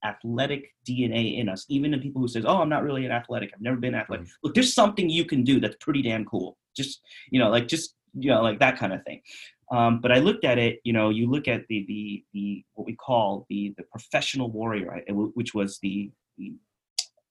[0.05, 1.65] athletic DNA in us.
[1.69, 3.51] Even the people who says, "Oh, I'm not really an athletic.
[3.55, 4.47] I've never been athletic." Mm-hmm.
[4.47, 6.57] Look, there's something you can do that's pretty damn cool.
[6.77, 7.01] Just
[7.31, 9.23] you know, like just you know, like that kind of thing.
[9.71, 12.87] Um, but I looked at it, you know, you look at the the the what
[12.87, 16.11] we call the the professional warrior, which was the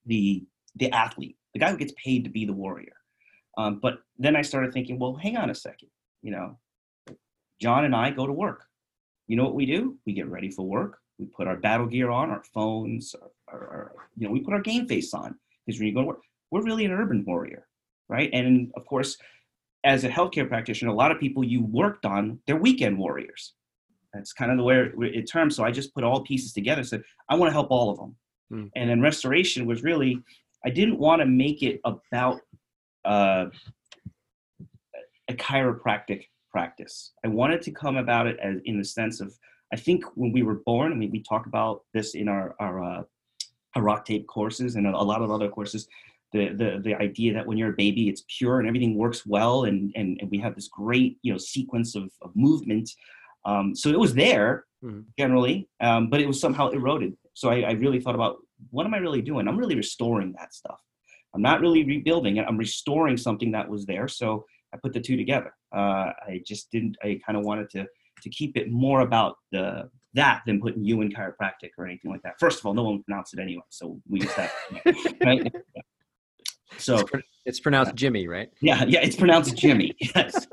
[0.05, 0.43] the
[0.75, 2.93] the, athlete, the guy who gets paid to be the warrior.
[3.57, 5.89] Um, but then I started thinking, well, hang on a second,
[6.21, 6.57] you know,
[7.59, 8.63] John and I go to work.
[9.27, 9.97] You know what we do?
[10.05, 10.99] We get ready for work.
[11.19, 13.13] We put our battle gear on, our phones,
[13.47, 16.01] our, our, our you know, we put our game face on because when you go
[16.01, 17.67] to work, we're really an urban warrior,
[18.09, 18.29] right?
[18.33, 19.17] And of course,
[19.83, 23.53] as a healthcare practitioner, a lot of people you worked on, they're weekend warriors.
[24.13, 25.55] That's kind of the way it terms.
[25.55, 26.83] So I just put all pieces together.
[26.83, 28.15] Said I want to help all of them.
[28.51, 28.69] Mm.
[28.75, 30.21] And then restoration was really,
[30.65, 32.41] I didn't want to make it about
[33.05, 33.45] uh,
[35.29, 37.13] a chiropractic practice.
[37.23, 39.33] I wanted to come about it as in the sense of,
[39.73, 42.83] I think when we were born, I mean, we talk about this in our our,
[42.83, 43.03] uh,
[43.75, 45.87] our rock tape courses and a lot of other courses
[46.31, 49.65] the, the the idea that when you're a baby it's pure and everything works well
[49.65, 52.89] and and, and we have this great you know sequence of, of movement
[53.45, 55.01] um, so it was there mm-hmm.
[55.17, 58.37] generally um, but it was somehow eroded so I, I really thought about
[58.69, 60.79] what am i really doing i'm really restoring that stuff
[61.33, 65.01] i'm not really rebuilding it i'm restoring something that was there so i put the
[65.01, 67.85] two together uh, i just didn't i kind of wanted to
[68.21, 72.21] to keep it more about the that than putting you in chiropractic or anything like
[72.23, 72.39] that.
[72.39, 74.51] First of all, no one pronounced it anyway, so we use that.
[75.23, 75.53] right?
[76.77, 77.11] So it's,
[77.45, 78.49] it's pronounced Jimmy, right?
[78.61, 79.95] Yeah, yeah, it's pronounced Jimmy.
[80.15, 80.47] yes.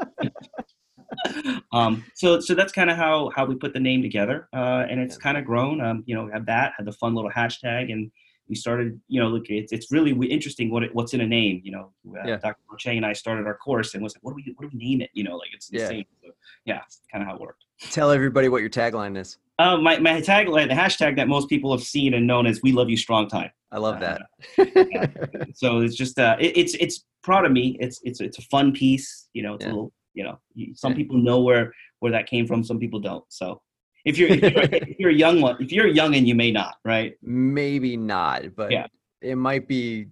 [1.72, 5.00] um, so so that's kind of how how we put the name together, uh, and
[5.00, 5.80] it's kind of grown.
[5.80, 8.10] Um, you know, had that had the fun little hashtag, and
[8.48, 9.00] we started.
[9.08, 11.60] You know, look, it's it's really interesting what it, what's in a name.
[11.64, 12.36] You know, uh, yeah.
[12.36, 12.56] Dr.
[12.78, 14.84] Cheng and I started our course, and was like, what do we what do we
[14.84, 15.10] name it?
[15.12, 16.04] You know, like it's insane.
[16.22, 16.80] Yeah, so, yeah,
[17.12, 17.64] kind of how it worked.
[17.90, 19.38] Tell everybody what your tagline is.
[19.58, 22.72] Uh, my my tagline, the hashtag that most people have seen and known as "We
[22.72, 24.22] Love You Strong Time." I love that.
[24.58, 27.76] Uh, so it's just uh, it, it's it's proud of me.
[27.80, 29.28] It's it's it's a fun piece.
[29.32, 29.70] You know, it's yeah.
[29.70, 30.38] a little you know.
[30.74, 32.62] Some people know where where that came from.
[32.62, 33.24] Some people don't.
[33.28, 33.60] So
[34.04, 36.50] if you're if you're, if you're a young one, if you're young and you may
[36.50, 37.14] not, right?
[37.22, 38.86] Maybe not, but yeah.
[39.20, 40.06] it might be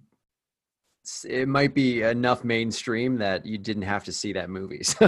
[1.29, 4.81] it might be enough mainstream that you didn't have to see that movie.
[4.97, 5.07] So,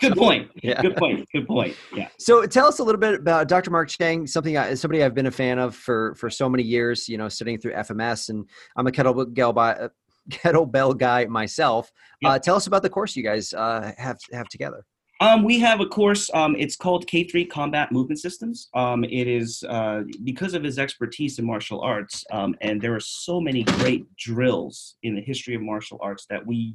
[0.00, 0.50] good point.
[0.62, 0.80] Yeah.
[0.82, 1.26] Good point.
[1.32, 1.74] Good point.
[1.94, 2.08] Yeah.
[2.18, 3.70] So tell us a little bit about Dr.
[3.70, 7.08] Mark Cheng, something I, somebody I've been a fan of for for so many years.
[7.08, 9.88] You know, studying through FMS, and I'm a kettlebell guy,
[10.30, 11.90] kettlebell guy myself.
[12.22, 12.30] Yep.
[12.30, 14.84] Uh, tell us about the course you guys uh, have have together.
[15.20, 16.30] Um, we have a course.
[16.32, 18.68] Um, it's called K3 Combat Movement Systems.
[18.74, 23.00] Um, it is uh, because of his expertise in martial arts, um, and there are
[23.00, 26.74] so many great drills in the history of martial arts that we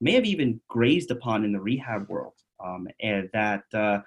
[0.00, 2.34] may have even grazed upon in the rehab world,
[2.64, 4.00] um, and that uh,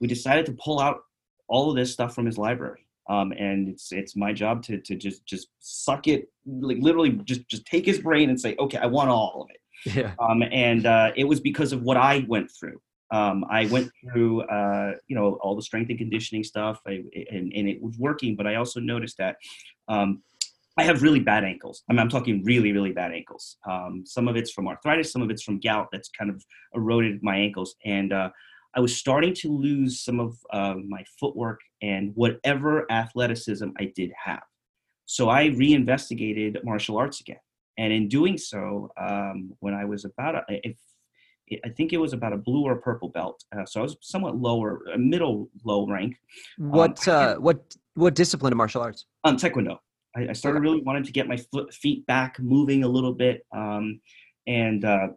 [0.00, 1.00] we decided to pull out
[1.46, 2.86] all of this stuff from his library.
[3.10, 7.46] Um, and it's it's my job to to just just suck it, like literally just
[7.48, 9.60] just take his brain and say, okay, I want all of it.
[9.94, 10.14] Yeah.
[10.18, 12.80] Um, and uh, it was because of what I went through.
[13.16, 16.94] Um, I went through, uh, you know, all the strength and conditioning stuff, I,
[17.36, 18.34] and, and it was working.
[18.38, 19.34] But I also noticed that
[19.94, 20.08] um,
[20.76, 21.76] I have really bad ankles.
[21.88, 23.44] I mean, I'm talking really, really bad ankles.
[23.70, 26.44] Um, some of it's from arthritis, some of it's from gout that's kind of
[26.74, 28.30] eroded my ankles, and uh,
[28.76, 34.10] I was starting to lose some of uh, my footwork and whatever athleticism I did
[34.24, 34.42] have.
[35.06, 37.44] So I reinvestigated martial arts again,
[37.78, 40.76] and in doing so, um, when I was about, a,
[41.64, 43.44] I think it was about a blue or purple belt.
[43.54, 46.16] Uh, so I was somewhat lower, a middle low rank.
[46.56, 49.06] What um, uh, what what discipline of martial arts?
[49.24, 49.78] Um, Taekwondo.
[50.16, 53.44] I, I started really wanting to get my foot, feet back, moving a little bit,
[53.54, 54.00] um,
[54.46, 55.08] and uh,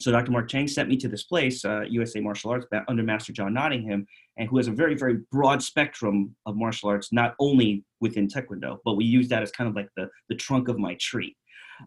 [0.00, 0.32] so Dr.
[0.32, 4.06] Mark Cheng sent me to this place, uh, USA Martial Arts, under Master John Nottingham,
[4.38, 8.78] and who has a very very broad spectrum of martial arts, not only within Taekwondo,
[8.84, 11.36] but we use that as kind of like the the trunk of my tree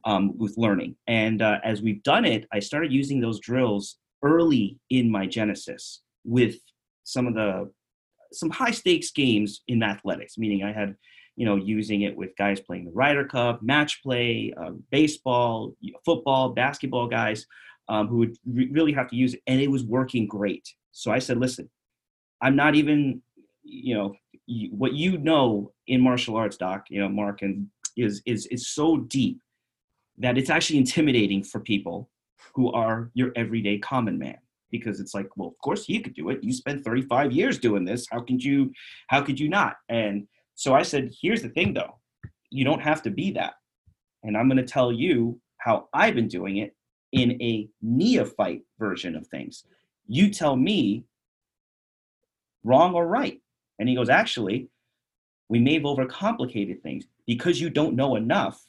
[0.06, 0.96] um, with learning.
[1.08, 6.02] And uh, as we've done it, I started using those drills early in my genesis
[6.24, 6.56] with
[7.04, 7.72] some of the
[8.32, 10.38] some high stakes games in athletics.
[10.38, 10.96] Meaning, I had
[11.36, 15.76] you know using it with guys playing the Ryder Cup, match play, uh, baseball,
[16.06, 17.46] football, basketball guys
[17.90, 20.68] um, who would re- really have to use it, and it was working great.
[20.92, 21.70] So I said, listen,
[22.42, 23.22] I'm not even
[23.64, 24.16] you know
[24.72, 26.86] what you know in martial arts, Doc.
[26.90, 27.68] You know, Mark and
[27.98, 29.40] is is is so deep
[30.18, 32.10] that it's actually intimidating for people
[32.54, 34.38] who are your everyday common man.
[34.72, 36.44] Because it's like well of course you could do it.
[36.44, 38.08] You spent 35 years doing this.
[38.12, 38.72] How could you
[39.08, 39.76] how could you not?
[39.90, 42.00] And so i said here's the thing though.
[42.50, 43.54] You don't have to be that.
[44.24, 46.76] And i'm going to tell you how i've been doing it
[47.12, 49.64] in a neophyte version of things.
[50.08, 51.06] You tell me
[52.64, 53.40] wrong or right.
[53.78, 54.70] And he goes actually
[55.50, 57.06] we may have overcomplicated things.
[57.28, 58.66] Because you don't know enough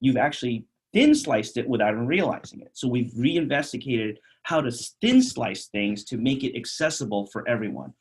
[0.00, 2.70] you've actually thin sliced it without even realizing it.
[2.74, 4.70] So we've reinvestigated how to
[5.00, 7.92] thin slice things to make it accessible for everyone.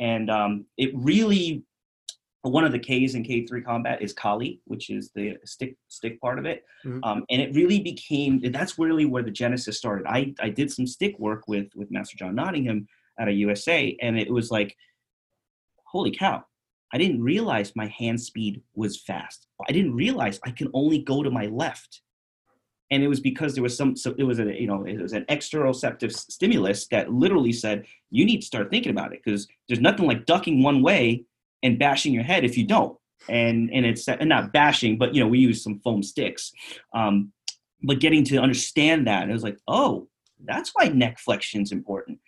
[0.00, 1.64] And um, it really,
[2.42, 6.38] one of the Ks in K3 combat is Kali, which is the stick stick part
[6.38, 6.64] of it.
[6.84, 7.02] Mm-hmm.
[7.04, 10.06] Um, and it really became, that's really where the genesis started.
[10.06, 12.86] I, I did some stick work with, with Master John Nottingham
[13.18, 14.76] at a USA, and it was like,
[15.86, 16.44] holy cow,
[16.92, 19.46] I didn't realize my hand speed was fast.
[19.68, 22.02] I didn't realize I can only go to my left
[22.90, 25.12] and it was because there was some so it was a you know it was
[25.12, 29.80] an exteroceptive stimulus that literally said you need to start thinking about it because there's
[29.80, 31.24] nothing like ducking one way
[31.62, 32.96] and bashing your head if you don't.
[33.28, 36.52] And and it's and not bashing but you know we use some foam sticks
[36.94, 37.32] um,
[37.82, 40.08] but getting to understand that it was like oh
[40.44, 42.18] that's why neck flexion is important.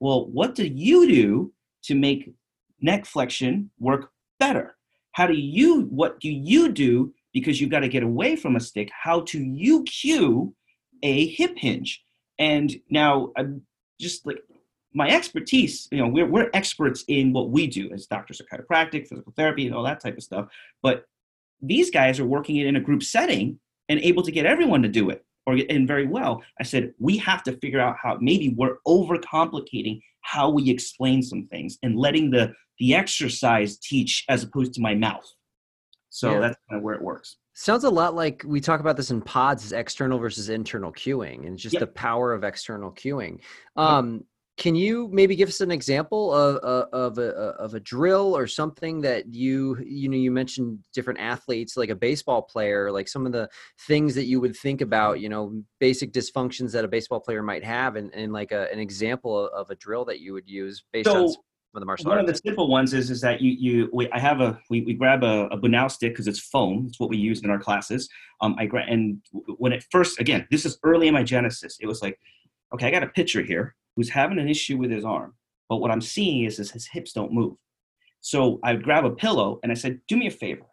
[0.00, 1.52] Well what do you do
[1.84, 2.32] to make
[2.80, 4.10] neck flexion work
[4.40, 4.76] better?
[5.12, 8.60] How do you what do you do because you've got to get away from a
[8.60, 10.54] stick, how to UQ
[11.02, 12.02] a hip hinge.
[12.38, 13.60] And now, I'm
[14.00, 14.38] just like
[14.94, 19.06] my expertise, you know, we're, we're experts in what we do as doctors of chiropractic,
[19.06, 20.48] physical therapy, and all that type of stuff.
[20.82, 21.04] But
[21.60, 23.60] these guys are working it in a group setting
[23.90, 26.42] and able to get everyone to do it or and very well.
[26.58, 31.48] I said we have to figure out how maybe we're overcomplicating how we explain some
[31.48, 35.30] things and letting the the exercise teach as opposed to my mouth.
[36.16, 36.40] So yeah.
[36.40, 37.36] that's kind of where it works.
[37.52, 41.46] Sounds a lot like we talk about this in pods is external versus internal cueing
[41.46, 41.80] and just yep.
[41.80, 43.40] the power of external cueing.
[43.76, 44.24] Um,
[44.56, 46.56] can you maybe give us an example of,
[46.90, 51.76] of, a, of a drill or something that you you know you mentioned different athletes
[51.76, 53.46] like a baseball player like some of the
[53.86, 57.62] things that you would think about you know basic dysfunctions that a baseball player might
[57.62, 60.82] have and, and like a, an example of, of a drill that you would use
[60.90, 61.34] based so, on
[61.74, 62.28] the martial One arts?
[62.30, 64.94] of the simple ones is is that you you we, I have a we, we
[64.94, 66.86] grab a, a bunao stick because it's foam.
[66.88, 68.08] It's what we use in our classes.
[68.40, 69.20] Um, I grab and
[69.58, 71.78] when it first again this is early in my genesis.
[71.80, 72.18] It was like,
[72.74, 75.34] okay, I got a pitcher here who's having an issue with his arm,
[75.68, 77.56] but what I'm seeing is, is his hips don't move.
[78.20, 80.66] So I grab a pillow and I said, do me a favor,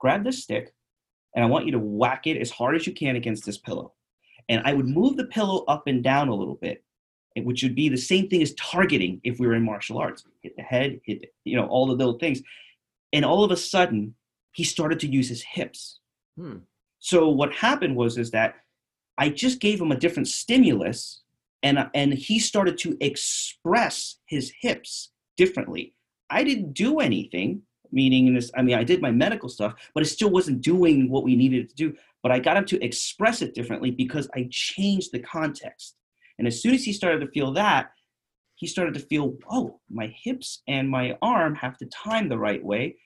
[0.00, 0.72] grab this stick,
[1.34, 3.92] and I want you to whack it as hard as you can against this pillow.
[4.48, 6.82] And I would move the pillow up and down a little bit
[7.44, 10.24] which would be the same thing as targeting if we were in martial arts.
[10.42, 12.42] Hit the head hit you know all the little things.
[13.12, 14.14] And all of a sudden
[14.52, 16.00] he started to use his hips.
[16.38, 16.58] Hmm.
[16.98, 18.56] so what happened was is that
[19.16, 21.22] i just gave him a different stimulus
[21.62, 25.94] and and he started to express his hips differently.
[26.30, 27.62] I didn't do anything
[27.92, 31.08] meaning in this i mean i did my medical stuff but it still wasn't doing
[31.08, 31.94] what we needed to do.
[32.22, 35.96] But i got him to express it differently because i changed the context
[36.38, 37.90] and as soon as he started to feel that,
[38.56, 42.64] he started to feel, oh, my hips and my arm have to time the right
[42.64, 42.96] way.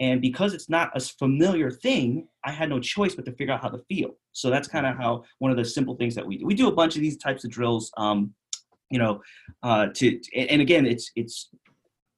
[0.00, 3.62] And because it's not a familiar thing, I had no choice but to figure out
[3.62, 4.10] how to feel.
[4.32, 6.46] So that's kind of how one of the simple things that we do.
[6.46, 8.32] We do a bunch of these types of drills, um,
[8.90, 9.20] you know,
[9.62, 11.50] uh, to and again, it's it's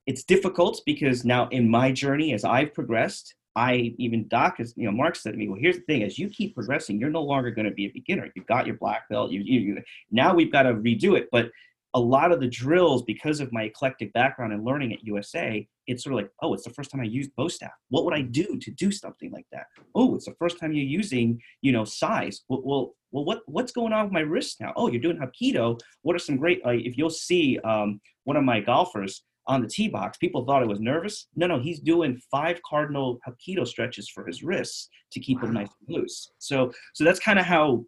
[0.07, 4.87] it's difficult because now in my journey as I've progressed, I even Doc has, you
[4.87, 7.23] know, Mark said to me, well, here's the thing: as you keep progressing, you're no
[7.23, 8.31] longer going to be a beginner.
[8.35, 9.33] You've got your black belt.
[9.33, 11.29] You, you, you, now we've got to redo it.
[11.33, 11.51] But
[11.95, 16.05] a lot of the drills, because of my eclectic background and learning at USA, it's
[16.05, 17.73] sort of like, oh, it's the first time I used bo staff.
[17.89, 19.67] What would I do to do something like that?
[19.97, 22.43] Oh, it's the first time you're using, you know, size.
[22.49, 24.73] Well, well, well what what's going on with my wrist now?
[24.77, 25.81] Oh, you're doing Hapkido.
[26.03, 26.61] What are some great?
[26.65, 30.17] Uh, if you'll see um, one of my golfers on the tee box.
[30.17, 31.27] People thought I was nervous.
[31.35, 35.47] No, no, he's doing five cardinal Hapkido stretches for his wrists to keep wow.
[35.47, 36.31] them nice and loose.
[36.39, 37.85] So, so that's kind of how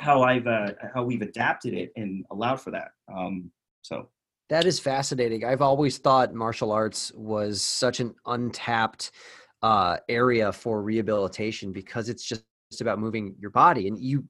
[0.00, 2.88] how I've uh, how we've adapted it and allowed for that.
[3.14, 3.50] Um,
[3.82, 4.08] so
[4.48, 5.44] that is fascinating.
[5.44, 9.10] I've always thought martial arts was such an untapped
[9.60, 12.44] uh, area for rehabilitation because it's just
[12.80, 13.88] about moving your body.
[13.88, 14.24] And you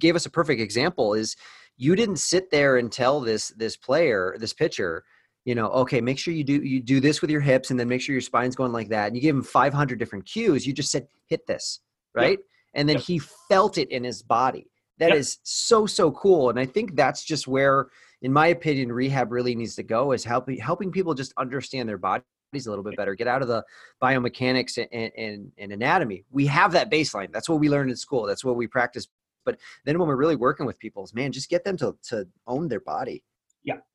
[0.00, 1.14] gave us a perfect example.
[1.14, 1.36] Is
[1.76, 5.04] you didn't sit there and tell this this player, this pitcher,
[5.44, 7.88] you know okay make sure you do you do this with your hips and then
[7.88, 10.72] make sure your spine's going like that and you give him 500 different cues you
[10.72, 11.80] just said hit this
[12.14, 12.40] right yep.
[12.74, 13.04] and then yep.
[13.04, 14.68] he felt it in his body
[14.98, 15.18] That yep.
[15.18, 17.88] is so so cool and i think that's just where
[18.22, 21.98] in my opinion rehab really needs to go is helping helping people just understand their
[21.98, 22.24] bodies
[22.54, 23.64] a little bit better get out of the
[24.02, 28.26] biomechanics and, and, and anatomy we have that baseline that's what we learned in school
[28.26, 29.08] that's what we practice
[29.44, 32.68] but then when we're really working with people man just get them to to own
[32.68, 33.24] their body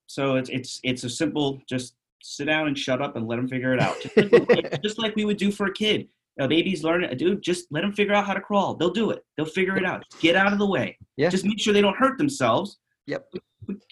[0.08, 3.48] so it's it's it's a simple just sit down and shut up and let them
[3.48, 3.96] figure it out.
[4.02, 4.18] Just
[4.50, 6.08] like, just like we would do for a kid.
[6.40, 7.42] A baby's learning, dude.
[7.42, 8.76] Just let them figure out how to crawl.
[8.76, 9.24] They'll do it.
[9.36, 10.04] They'll figure it out.
[10.20, 10.96] Get out of the way.
[11.16, 11.30] Yeah.
[11.30, 12.78] Just make sure they don't hurt themselves.
[13.08, 13.28] Yep.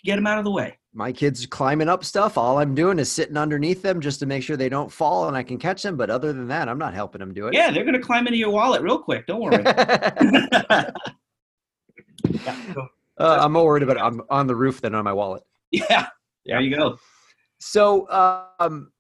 [0.04, 0.78] Get them out of the way.
[0.94, 2.38] My kids climbing up stuff.
[2.38, 5.36] All I'm doing is sitting underneath them just to make sure they don't fall and
[5.36, 5.98] I can catch them.
[5.98, 7.56] But other than that, I'm not helping them do it.
[7.56, 9.26] Yeah, they're gonna climb into your wallet real quick.
[9.26, 9.64] Don't worry.
[9.66, 10.92] yeah,
[12.74, 12.88] so
[13.18, 14.02] Uh, I'm more worried about it.
[14.04, 15.42] I'm on the roof than on my wallet.
[15.90, 16.08] Yeah,
[16.46, 16.98] there you go.
[17.60, 18.10] So,
[18.60, 18.92] um,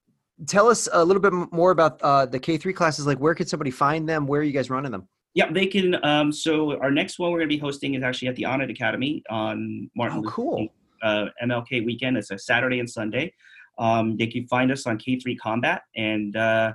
[0.47, 3.05] tell us a little bit more about uh, the K three classes.
[3.05, 4.27] Like, where could somebody find them?
[4.27, 5.07] Where are you guys running them?
[5.35, 6.03] Yeah, they can.
[6.03, 8.71] Um, so our next one we're going to be hosting is actually at the Onnit
[8.71, 10.57] Academy on Martin Oh, Luther cool.
[10.57, 10.69] King,
[11.03, 12.17] uh, MLK weekend.
[12.17, 13.33] It's a Saturday and Sunday.
[13.77, 16.73] Um, they can find us on K3 Combat, and uh,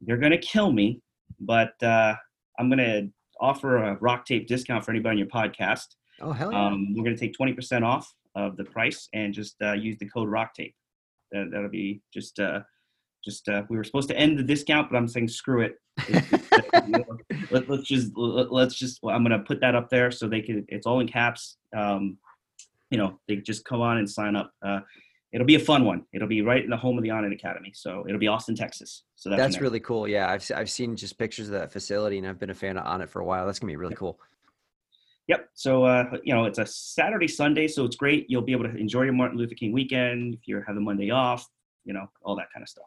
[0.00, 1.00] they're going to kill me,
[1.40, 2.14] but uh,
[2.58, 3.08] I'm going to
[3.40, 5.86] offer a rock tape discount for anybody on your podcast.
[6.20, 6.66] Oh hell yeah!
[6.66, 10.08] Um, we're going to take 20% off of the price and just uh, use the
[10.08, 10.74] code rock tape.
[11.32, 12.38] That, that'll be just.
[12.38, 12.60] Uh,
[13.24, 15.74] just uh, we were supposed to end the discount, but I'm saying screw it.
[17.50, 19.00] Let, us just let, let's just.
[19.02, 20.64] Well, I'm gonna put that up there so they can.
[20.68, 21.56] It's all in caps.
[21.76, 22.18] Um,
[22.90, 24.52] you know, they just come on and sign up.
[24.64, 24.80] Uh,
[25.32, 26.04] it'll be a fun one.
[26.12, 27.72] It'll be right in the home of the Onnit Academy.
[27.74, 29.04] So it'll be Austin, Texas.
[29.16, 30.06] So that's, That's really cool.
[30.06, 32.84] Yeah, I've I've seen just pictures of that facility, and I've been a fan of
[32.84, 33.46] Onnit for a while.
[33.46, 34.18] That's gonna be really cool.
[35.28, 35.50] Yep.
[35.54, 38.26] So uh, you know, it's a Saturday, Sunday, so it's great.
[38.28, 41.10] You'll be able to enjoy your Martin Luther King weekend if you have the Monday
[41.10, 41.46] off.
[41.84, 42.86] You know, all that kind of stuff.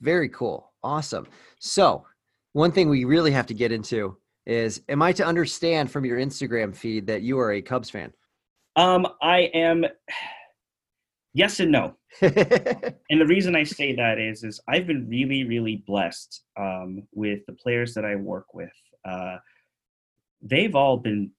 [0.00, 0.70] Very cool.
[0.82, 1.26] Awesome.
[1.58, 2.04] So,
[2.52, 6.18] one thing we really have to get into is am I to understand from your
[6.18, 8.12] Instagram feed that you are a Cubs fan?
[8.76, 9.84] Um, I am.
[11.34, 11.94] Yes and no.
[12.20, 17.40] And the reason I say that is, is I've been really, really blessed um, with
[17.46, 18.72] the players that I work with.
[19.04, 19.36] Uh,
[20.42, 21.30] they've all been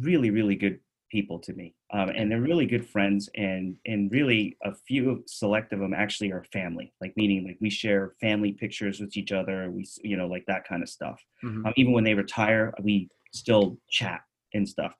[0.00, 0.80] really, really good
[1.10, 3.28] people to me, um, and they're really good friends.
[3.34, 6.92] And and really, a few select of them actually are family.
[7.00, 9.70] Like meaning, like we share family pictures with each other.
[9.70, 11.22] We, you know, like that kind of stuff.
[11.44, 11.66] Mhm.
[11.66, 14.22] Um, even when they retire, we still chat
[14.54, 14.94] and stuff.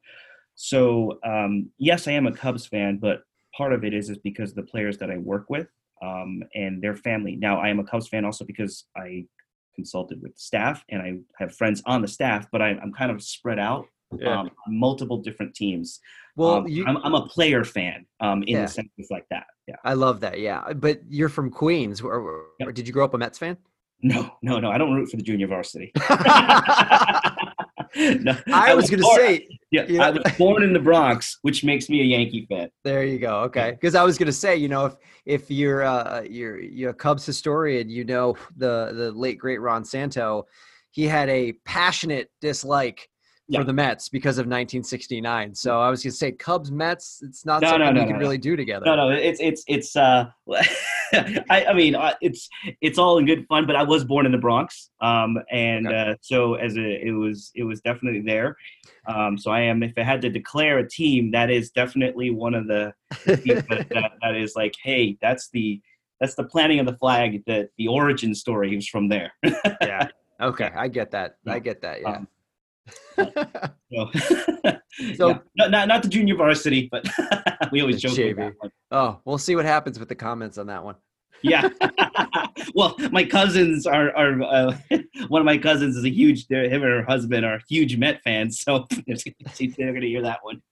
[0.55, 3.22] So um, yes, I am a Cubs fan, but
[3.57, 5.68] part of it is is because of the players that I work with
[6.03, 7.37] um, and their family.
[7.37, 9.26] Now, I am a Cubs fan also because I
[9.74, 13.22] consulted with staff and I have friends on the staff, but I, I'm kind of
[13.22, 13.87] spread out.
[14.18, 14.40] Yeah.
[14.40, 16.00] Um, multiple different teams.
[16.36, 18.62] well, Um, you, I'm, I'm a player fan um, in Yeah.
[18.62, 19.46] the sense of like that.
[19.66, 19.76] Yeah.
[19.84, 20.38] I love that.
[20.40, 22.00] Yeah, but you're from Queens.
[22.00, 22.74] Or, or- Yep.
[22.74, 23.57] Did you grow up a Mets fan?
[24.02, 24.70] No, no, no.
[24.70, 25.92] I don't root for the junior varsity.
[27.96, 31.64] No, I was going to say, yeah, you I was born in the Bronx, which
[31.64, 32.68] makes me a Yankee fan.
[32.84, 33.40] there you go.
[33.44, 36.90] Okay, because I was going to say, you know, if if you're uh, you're you're
[36.90, 40.46] a Cubs historian, you know the the late great Ron Santo,
[40.90, 43.09] he had a passionate dislike
[43.49, 43.61] Yeah.
[43.61, 45.55] for the Mets because of 1969.
[45.55, 48.07] So I was going to say, Cubs Mets, it's not No, no, something no, we
[48.07, 48.84] can no, really do together.
[48.86, 49.94] No, no, it's it's it's.
[49.94, 50.26] Uh,
[51.12, 52.49] I, I mean, it's
[52.80, 53.64] it's all in good fun.
[53.66, 56.11] But I was born in the Bronx, um, and Okay.
[56.11, 58.57] uh, so as a it was it was definitely there.
[59.07, 59.84] Um, so I am.
[59.84, 62.92] If I had to declare a team, that is definitely one of the
[63.26, 65.80] that, that, that is like, hey, that's the
[66.20, 67.44] that's the planting of the flag.
[67.47, 69.32] That the origin story is from there.
[69.80, 70.09] yeah.
[70.40, 71.36] Okay, I get that.
[71.47, 72.01] I get that.
[72.03, 72.09] Yeah.
[72.11, 72.28] Um,
[73.16, 74.11] So,
[75.16, 75.39] So- yeah.
[75.57, 77.07] not, not not the junior varsity, but
[77.72, 78.37] we always joke JV.
[78.37, 78.70] that one.
[78.91, 80.97] oh, we'll see what happens with the comments on that one.
[81.43, 81.68] Yeah.
[82.74, 84.76] well, my cousins are are uh,
[85.28, 86.47] one of my cousins is a huge.
[86.49, 90.62] Him and her husband are huge Met fans, so they're gonna hear that one.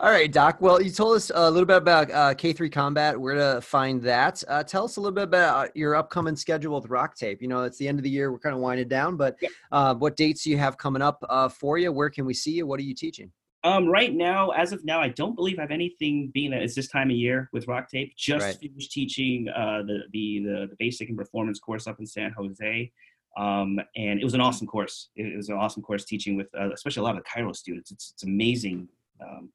[0.00, 0.56] All right, Doc.
[0.60, 4.42] Well, you told us a little bit about uh, K3 Combat, where to find that.
[4.48, 7.40] Uh, tell us a little bit about your upcoming schedule with Rock Tape.
[7.40, 8.32] You know, it's the end of the year.
[8.32, 9.48] We're kind of winding down, but Yeah.
[9.70, 11.92] uh, what dates do you have coming up uh, for you?
[11.92, 12.66] Where can we see you?
[12.66, 13.30] What are you teaching?
[13.64, 16.32] Um, right now, as of now, I don't believe I have anything.
[16.34, 18.56] Being that it's this time of year with Rock Tape, just Right.
[18.58, 22.90] finished teaching uh, the, the the the basic and performance course up in San Jose,
[23.38, 25.10] um, and it was an awesome course.
[25.14, 27.92] It was an awesome course teaching with, uh, especially a lot of the chiro students.
[27.92, 28.88] It's it's amazing.
[29.26, 29.50] Um,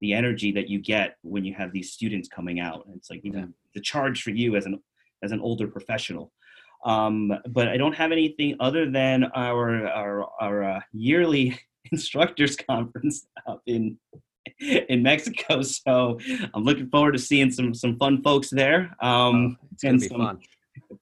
[0.00, 2.86] the energy that you get when you have these students coming out.
[2.86, 3.44] And it's like you Yeah.
[3.74, 4.80] the charge for you as an
[5.22, 6.32] as an older professional.
[6.86, 11.58] Um, but I don't have anything other than our our, our uh, yearly
[11.92, 13.98] instructors conference up in
[14.60, 15.60] in Mexico.
[15.62, 16.18] So
[16.54, 18.96] I'm looking forward to seeing some some fun folks there.
[19.02, 20.38] Um, Oh, it's gonna and be some- fun.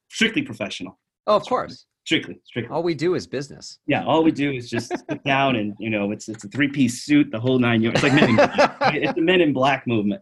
[0.09, 0.99] strictly professional.
[1.25, 1.85] Oh, of course.
[2.09, 2.73] Strictly, strictly.
[2.73, 3.77] All we do is business.
[3.85, 6.67] Yeah, all we do is just sit down and you know it's it's a three
[6.67, 8.03] piece suit, the whole nine yards.
[8.03, 8.77] It's like men in black.
[8.95, 10.19] it's the Men in Black movement.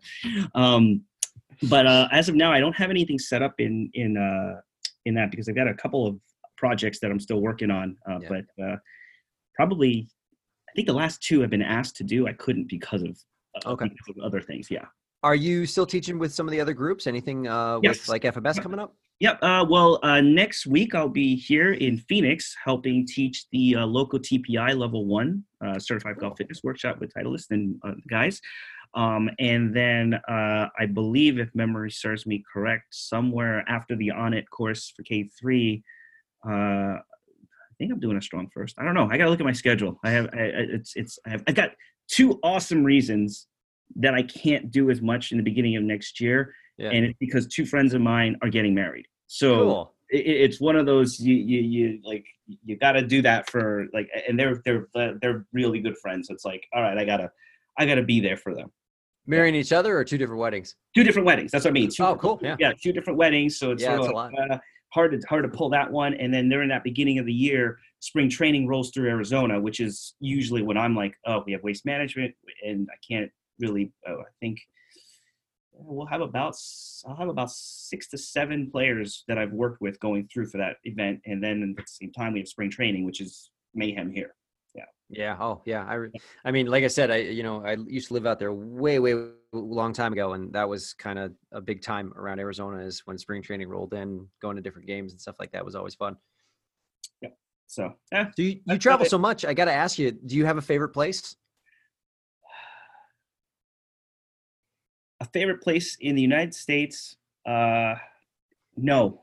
[0.54, 1.04] Um,
[1.70, 4.60] but uh, as of now, I don't have anything set up in in uh,
[5.06, 6.20] in that because I've got a couple of
[6.58, 7.96] projects that I'm still working on.
[8.06, 8.30] Uh, Yeah.
[8.58, 8.76] But uh,
[9.56, 10.10] probably,
[10.70, 12.28] I think the last two have been asked to do.
[12.28, 13.18] I couldn't because of
[13.66, 13.86] uh, Okay.
[13.88, 14.70] because of other things.
[14.70, 14.84] Yeah.
[15.24, 17.08] Are you still teaching with some of the other groups?
[17.08, 18.00] Anything uh, Yes.
[18.00, 18.94] with like FMS coming up?
[19.20, 19.40] Yep.
[19.42, 24.20] Uh, well, uh, next week I'll be here in Phoenix helping teach the uh, local
[24.20, 28.40] TPI level one uh, certified golf fitness workshop with Titleist and uh, guys.
[28.94, 34.46] Um, and then uh, I believe, if memory serves me correct, somewhere after the Onnit
[34.52, 35.82] course for K3,
[36.48, 37.02] uh, I
[37.80, 38.74] think I'm doing a StrongFirst.
[38.78, 39.10] I don't know.
[39.10, 40.00] I got to look at my schedule.
[40.04, 41.72] I have I, it's it's I have I got
[42.08, 43.48] two awesome reasons
[43.96, 46.90] that I can't do as much in the beginning of next year, yeah.
[46.90, 49.06] and it's because two friends of mine are getting married.
[49.28, 49.94] So cool.
[50.10, 53.88] it, it's one of those you you you like you got to do that for
[53.94, 54.88] like, and they're they're
[55.22, 56.30] they're really good friends.
[56.30, 57.32] It's like all right, I gotta
[57.78, 58.72] I gotta be there for them.
[59.26, 60.76] Marrying each other or two different weddings?
[60.96, 61.52] Two different weddings.
[61.52, 61.90] That's what I mean.
[61.90, 62.40] Two, oh, cool.
[62.42, 62.56] Yeah.
[62.60, 63.60] Yeah, two different weddings.
[63.60, 64.58] So it's yeah, sort of, uh,
[64.94, 66.14] hard to hard to pull that one.
[66.14, 70.16] And then during that beginning of the year, spring training rolls through Arizona, which is
[70.22, 72.34] usually when I'm like, oh, we have waste management,
[72.66, 73.92] and I can't really.
[74.08, 74.60] Oh, I think
[75.80, 76.56] we'll have about
[77.06, 80.78] I'll have about six to seven players that I've worked with going through for that
[80.84, 84.34] event, and then at the same time we have spring training, which is mayhem here.
[84.76, 84.86] Yeah.
[85.10, 85.38] Yeah.
[85.40, 85.84] Oh, yeah.
[85.84, 86.08] I,
[86.46, 89.00] I mean, like I said, I, you know, I used to live out there way,
[89.00, 93.02] way long time ago, and that was kind of a big time around Arizona is
[93.06, 95.96] when spring training rolled in, going to different games and stuff like that was always
[95.96, 96.18] fun.
[97.22, 97.30] Yeah.
[97.68, 98.30] So, yeah.
[98.36, 99.46] Do you, you travel so much?
[99.46, 101.36] I got to ask you, do you have a favorite place?
[105.34, 107.18] Favorite place in the United States?
[107.46, 107.96] Uh,
[108.76, 109.22] no,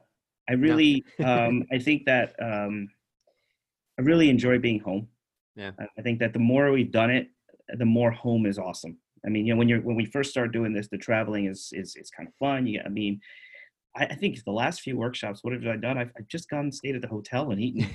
[0.48, 1.26] I really, no.
[1.48, 2.88] um, I think that um,
[3.98, 5.08] I really enjoy being home.
[5.56, 5.70] Yeah.
[5.98, 7.28] I think that the more we've done it,
[7.78, 8.98] the more home is awesome.
[9.24, 11.70] I mean, you know, when you're when we first start doing this, the traveling is
[11.72, 12.66] is is kind of fun.
[12.66, 13.20] You, I mean,
[13.96, 15.96] I, I think the last few workshops, what have I done?
[15.96, 17.90] I've, I've just gone and stayed at the hotel and eaten at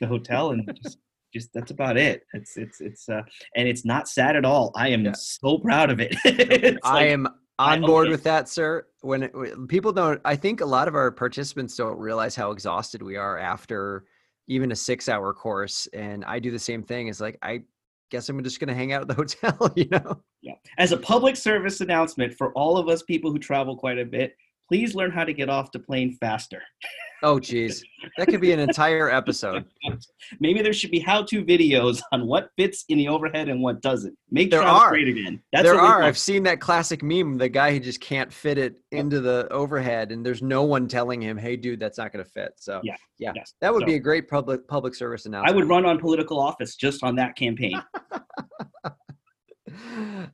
[0.00, 0.98] the hotel and just
[1.32, 2.24] just that's about it.
[2.34, 3.22] It's it's it's uh
[3.56, 4.72] and it's not sad at all.
[4.76, 5.12] I am yeah.
[5.14, 6.14] so proud of it.
[6.84, 7.28] I am
[7.58, 8.86] on board with that, sir.
[9.00, 12.50] When, it, when people don't, I think a lot of our participants don't realize how
[12.50, 14.04] exhausted we are after
[14.48, 15.86] even a six hour course.
[15.92, 17.08] And I do the same thing.
[17.08, 17.62] It's like, I
[18.10, 20.22] guess I'm just going to hang out at the hotel, you know?
[20.42, 20.54] Yeah.
[20.78, 24.34] As a public service announcement for all of us people who travel quite a bit,
[24.68, 26.62] please learn how to get off the plane faster.
[27.24, 27.82] Oh, geez.
[28.18, 29.64] That could be an entire episode.
[30.40, 34.14] Maybe there should be how-to videos on what fits in the overhead and what doesn't.
[34.30, 34.90] Make there are.
[34.90, 35.42] great again.
[35.50, 36.02] That's there are.
[36.02, 40.12] I've seen that classic meme, the guy who just can't fit it into the overhead,
[40.12, 42.96] and there's no one telling him, "Hey, dude, that's not going to fit." So, yeah,
[43.18, 43.54] yeah, yes.
[43.62, 45.50] that would so, be a great public public service announcement.
[45.50, 47.80] I would run on political office just on that campaign.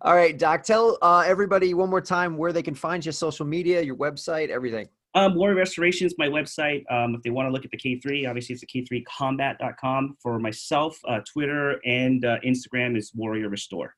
[0.03, 3.47] All right, Doc, tell uh, everybody one more time where they can find you, social
[3.47, 4.89] media, your website, everything.
[5.15, 6.85] Um, Warrior Restoration is my website.
[6.91, 10.17] Um, if they want to look at the K3, obviously it's the K3combat.com.
[10.23, 13.95] For myself, uh, Twitter and uh, Instagram is Warrior Restore.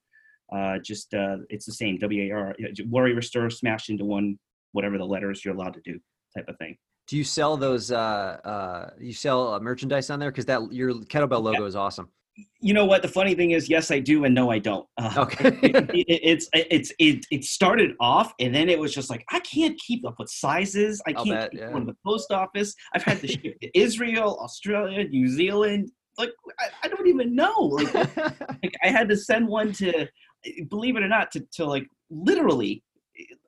[0.55, 2.55] Uh, just uh, it's the same W A R
[2.87, 4.39] Warrior Restore smashed into one,
[4.73, 5.99] whatever the letters you're allowed to do,
[6.37, 6.77] type of thing.
[7.09, 7.91] Do you sell those?
[7.91, 11.67] Uh, uh, you sell merchandise on there because that your kettlebell logo yeah.
[11.67, 12.09] is awesome
[12.61, 13.03] you know what?
[13.03, 14.87] The funny thing is yes i do and no i don't.
[14.99, 15.49] Uh, okay.
[15.63, 19.41] it, it, it's it's it, it started off and then it was just like i
[19.41, 21.03] can't keep up with sizes.
[21.07, 21.71] I can't bet, keep yeah.
[21.71, 22.75] going to the post office.
[22.95, 25.91] I've had to ship to israel australia new zealand.
[26.19, 27.59] Like I, I don't even know.
[27.59, 30.07] Like, like, i had to send one to
[30.69, 32.83] believe it or not to, to like literally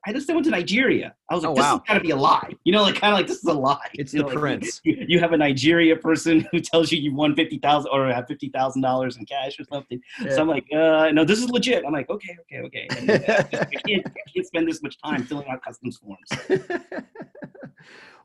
[0.07, 1.15] I just went to Nigeria.
[1.29, 1.71] I was like, oh, this wow.
[1.71, 2.51] has got to be a lie.
[2.63, 3.89] You know, like kind of like this is a lie.
[3.93, 4.81] It's you the know, prince.
[4.85, 8.07] Like, you, you, have a Nigeria person who tells you you won fifty thousand or
[8.13, 9.99] have fifty thousand dollars in cash or something.
[10.21, 10.35] Yeah.
[10.35, 11.83] So I'm like, uh, no, this is legit.
[11.85, 12.87] I'm like, okay, okay, okay.
[12.97, 16.29] And, uh, I, can't, I can't spend this much time filling out customs forms.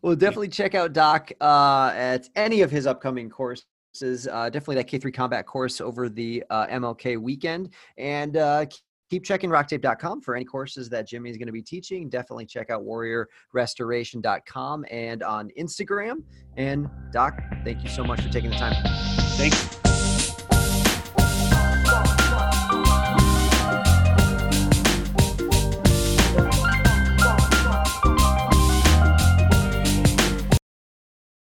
[0.03, 3.64] well, definitely check out Doc uh, at any of his upcoming courses.
[4.30, 7.70] Uh, definitely that K3 combat course over the uh, MLK weekend.
[7.96, 8.66] And uh,
[9.11, 12.08] keep checking rocktape.com for any courses that Jimmy is going to be teaching.
[12.08, 16.22] Definitely check out warriorrestoration.com and on Instagram.
[16.56, 18.74] And Doc, thank you so much for taking the time.
[19.36, 19.80] Thanks.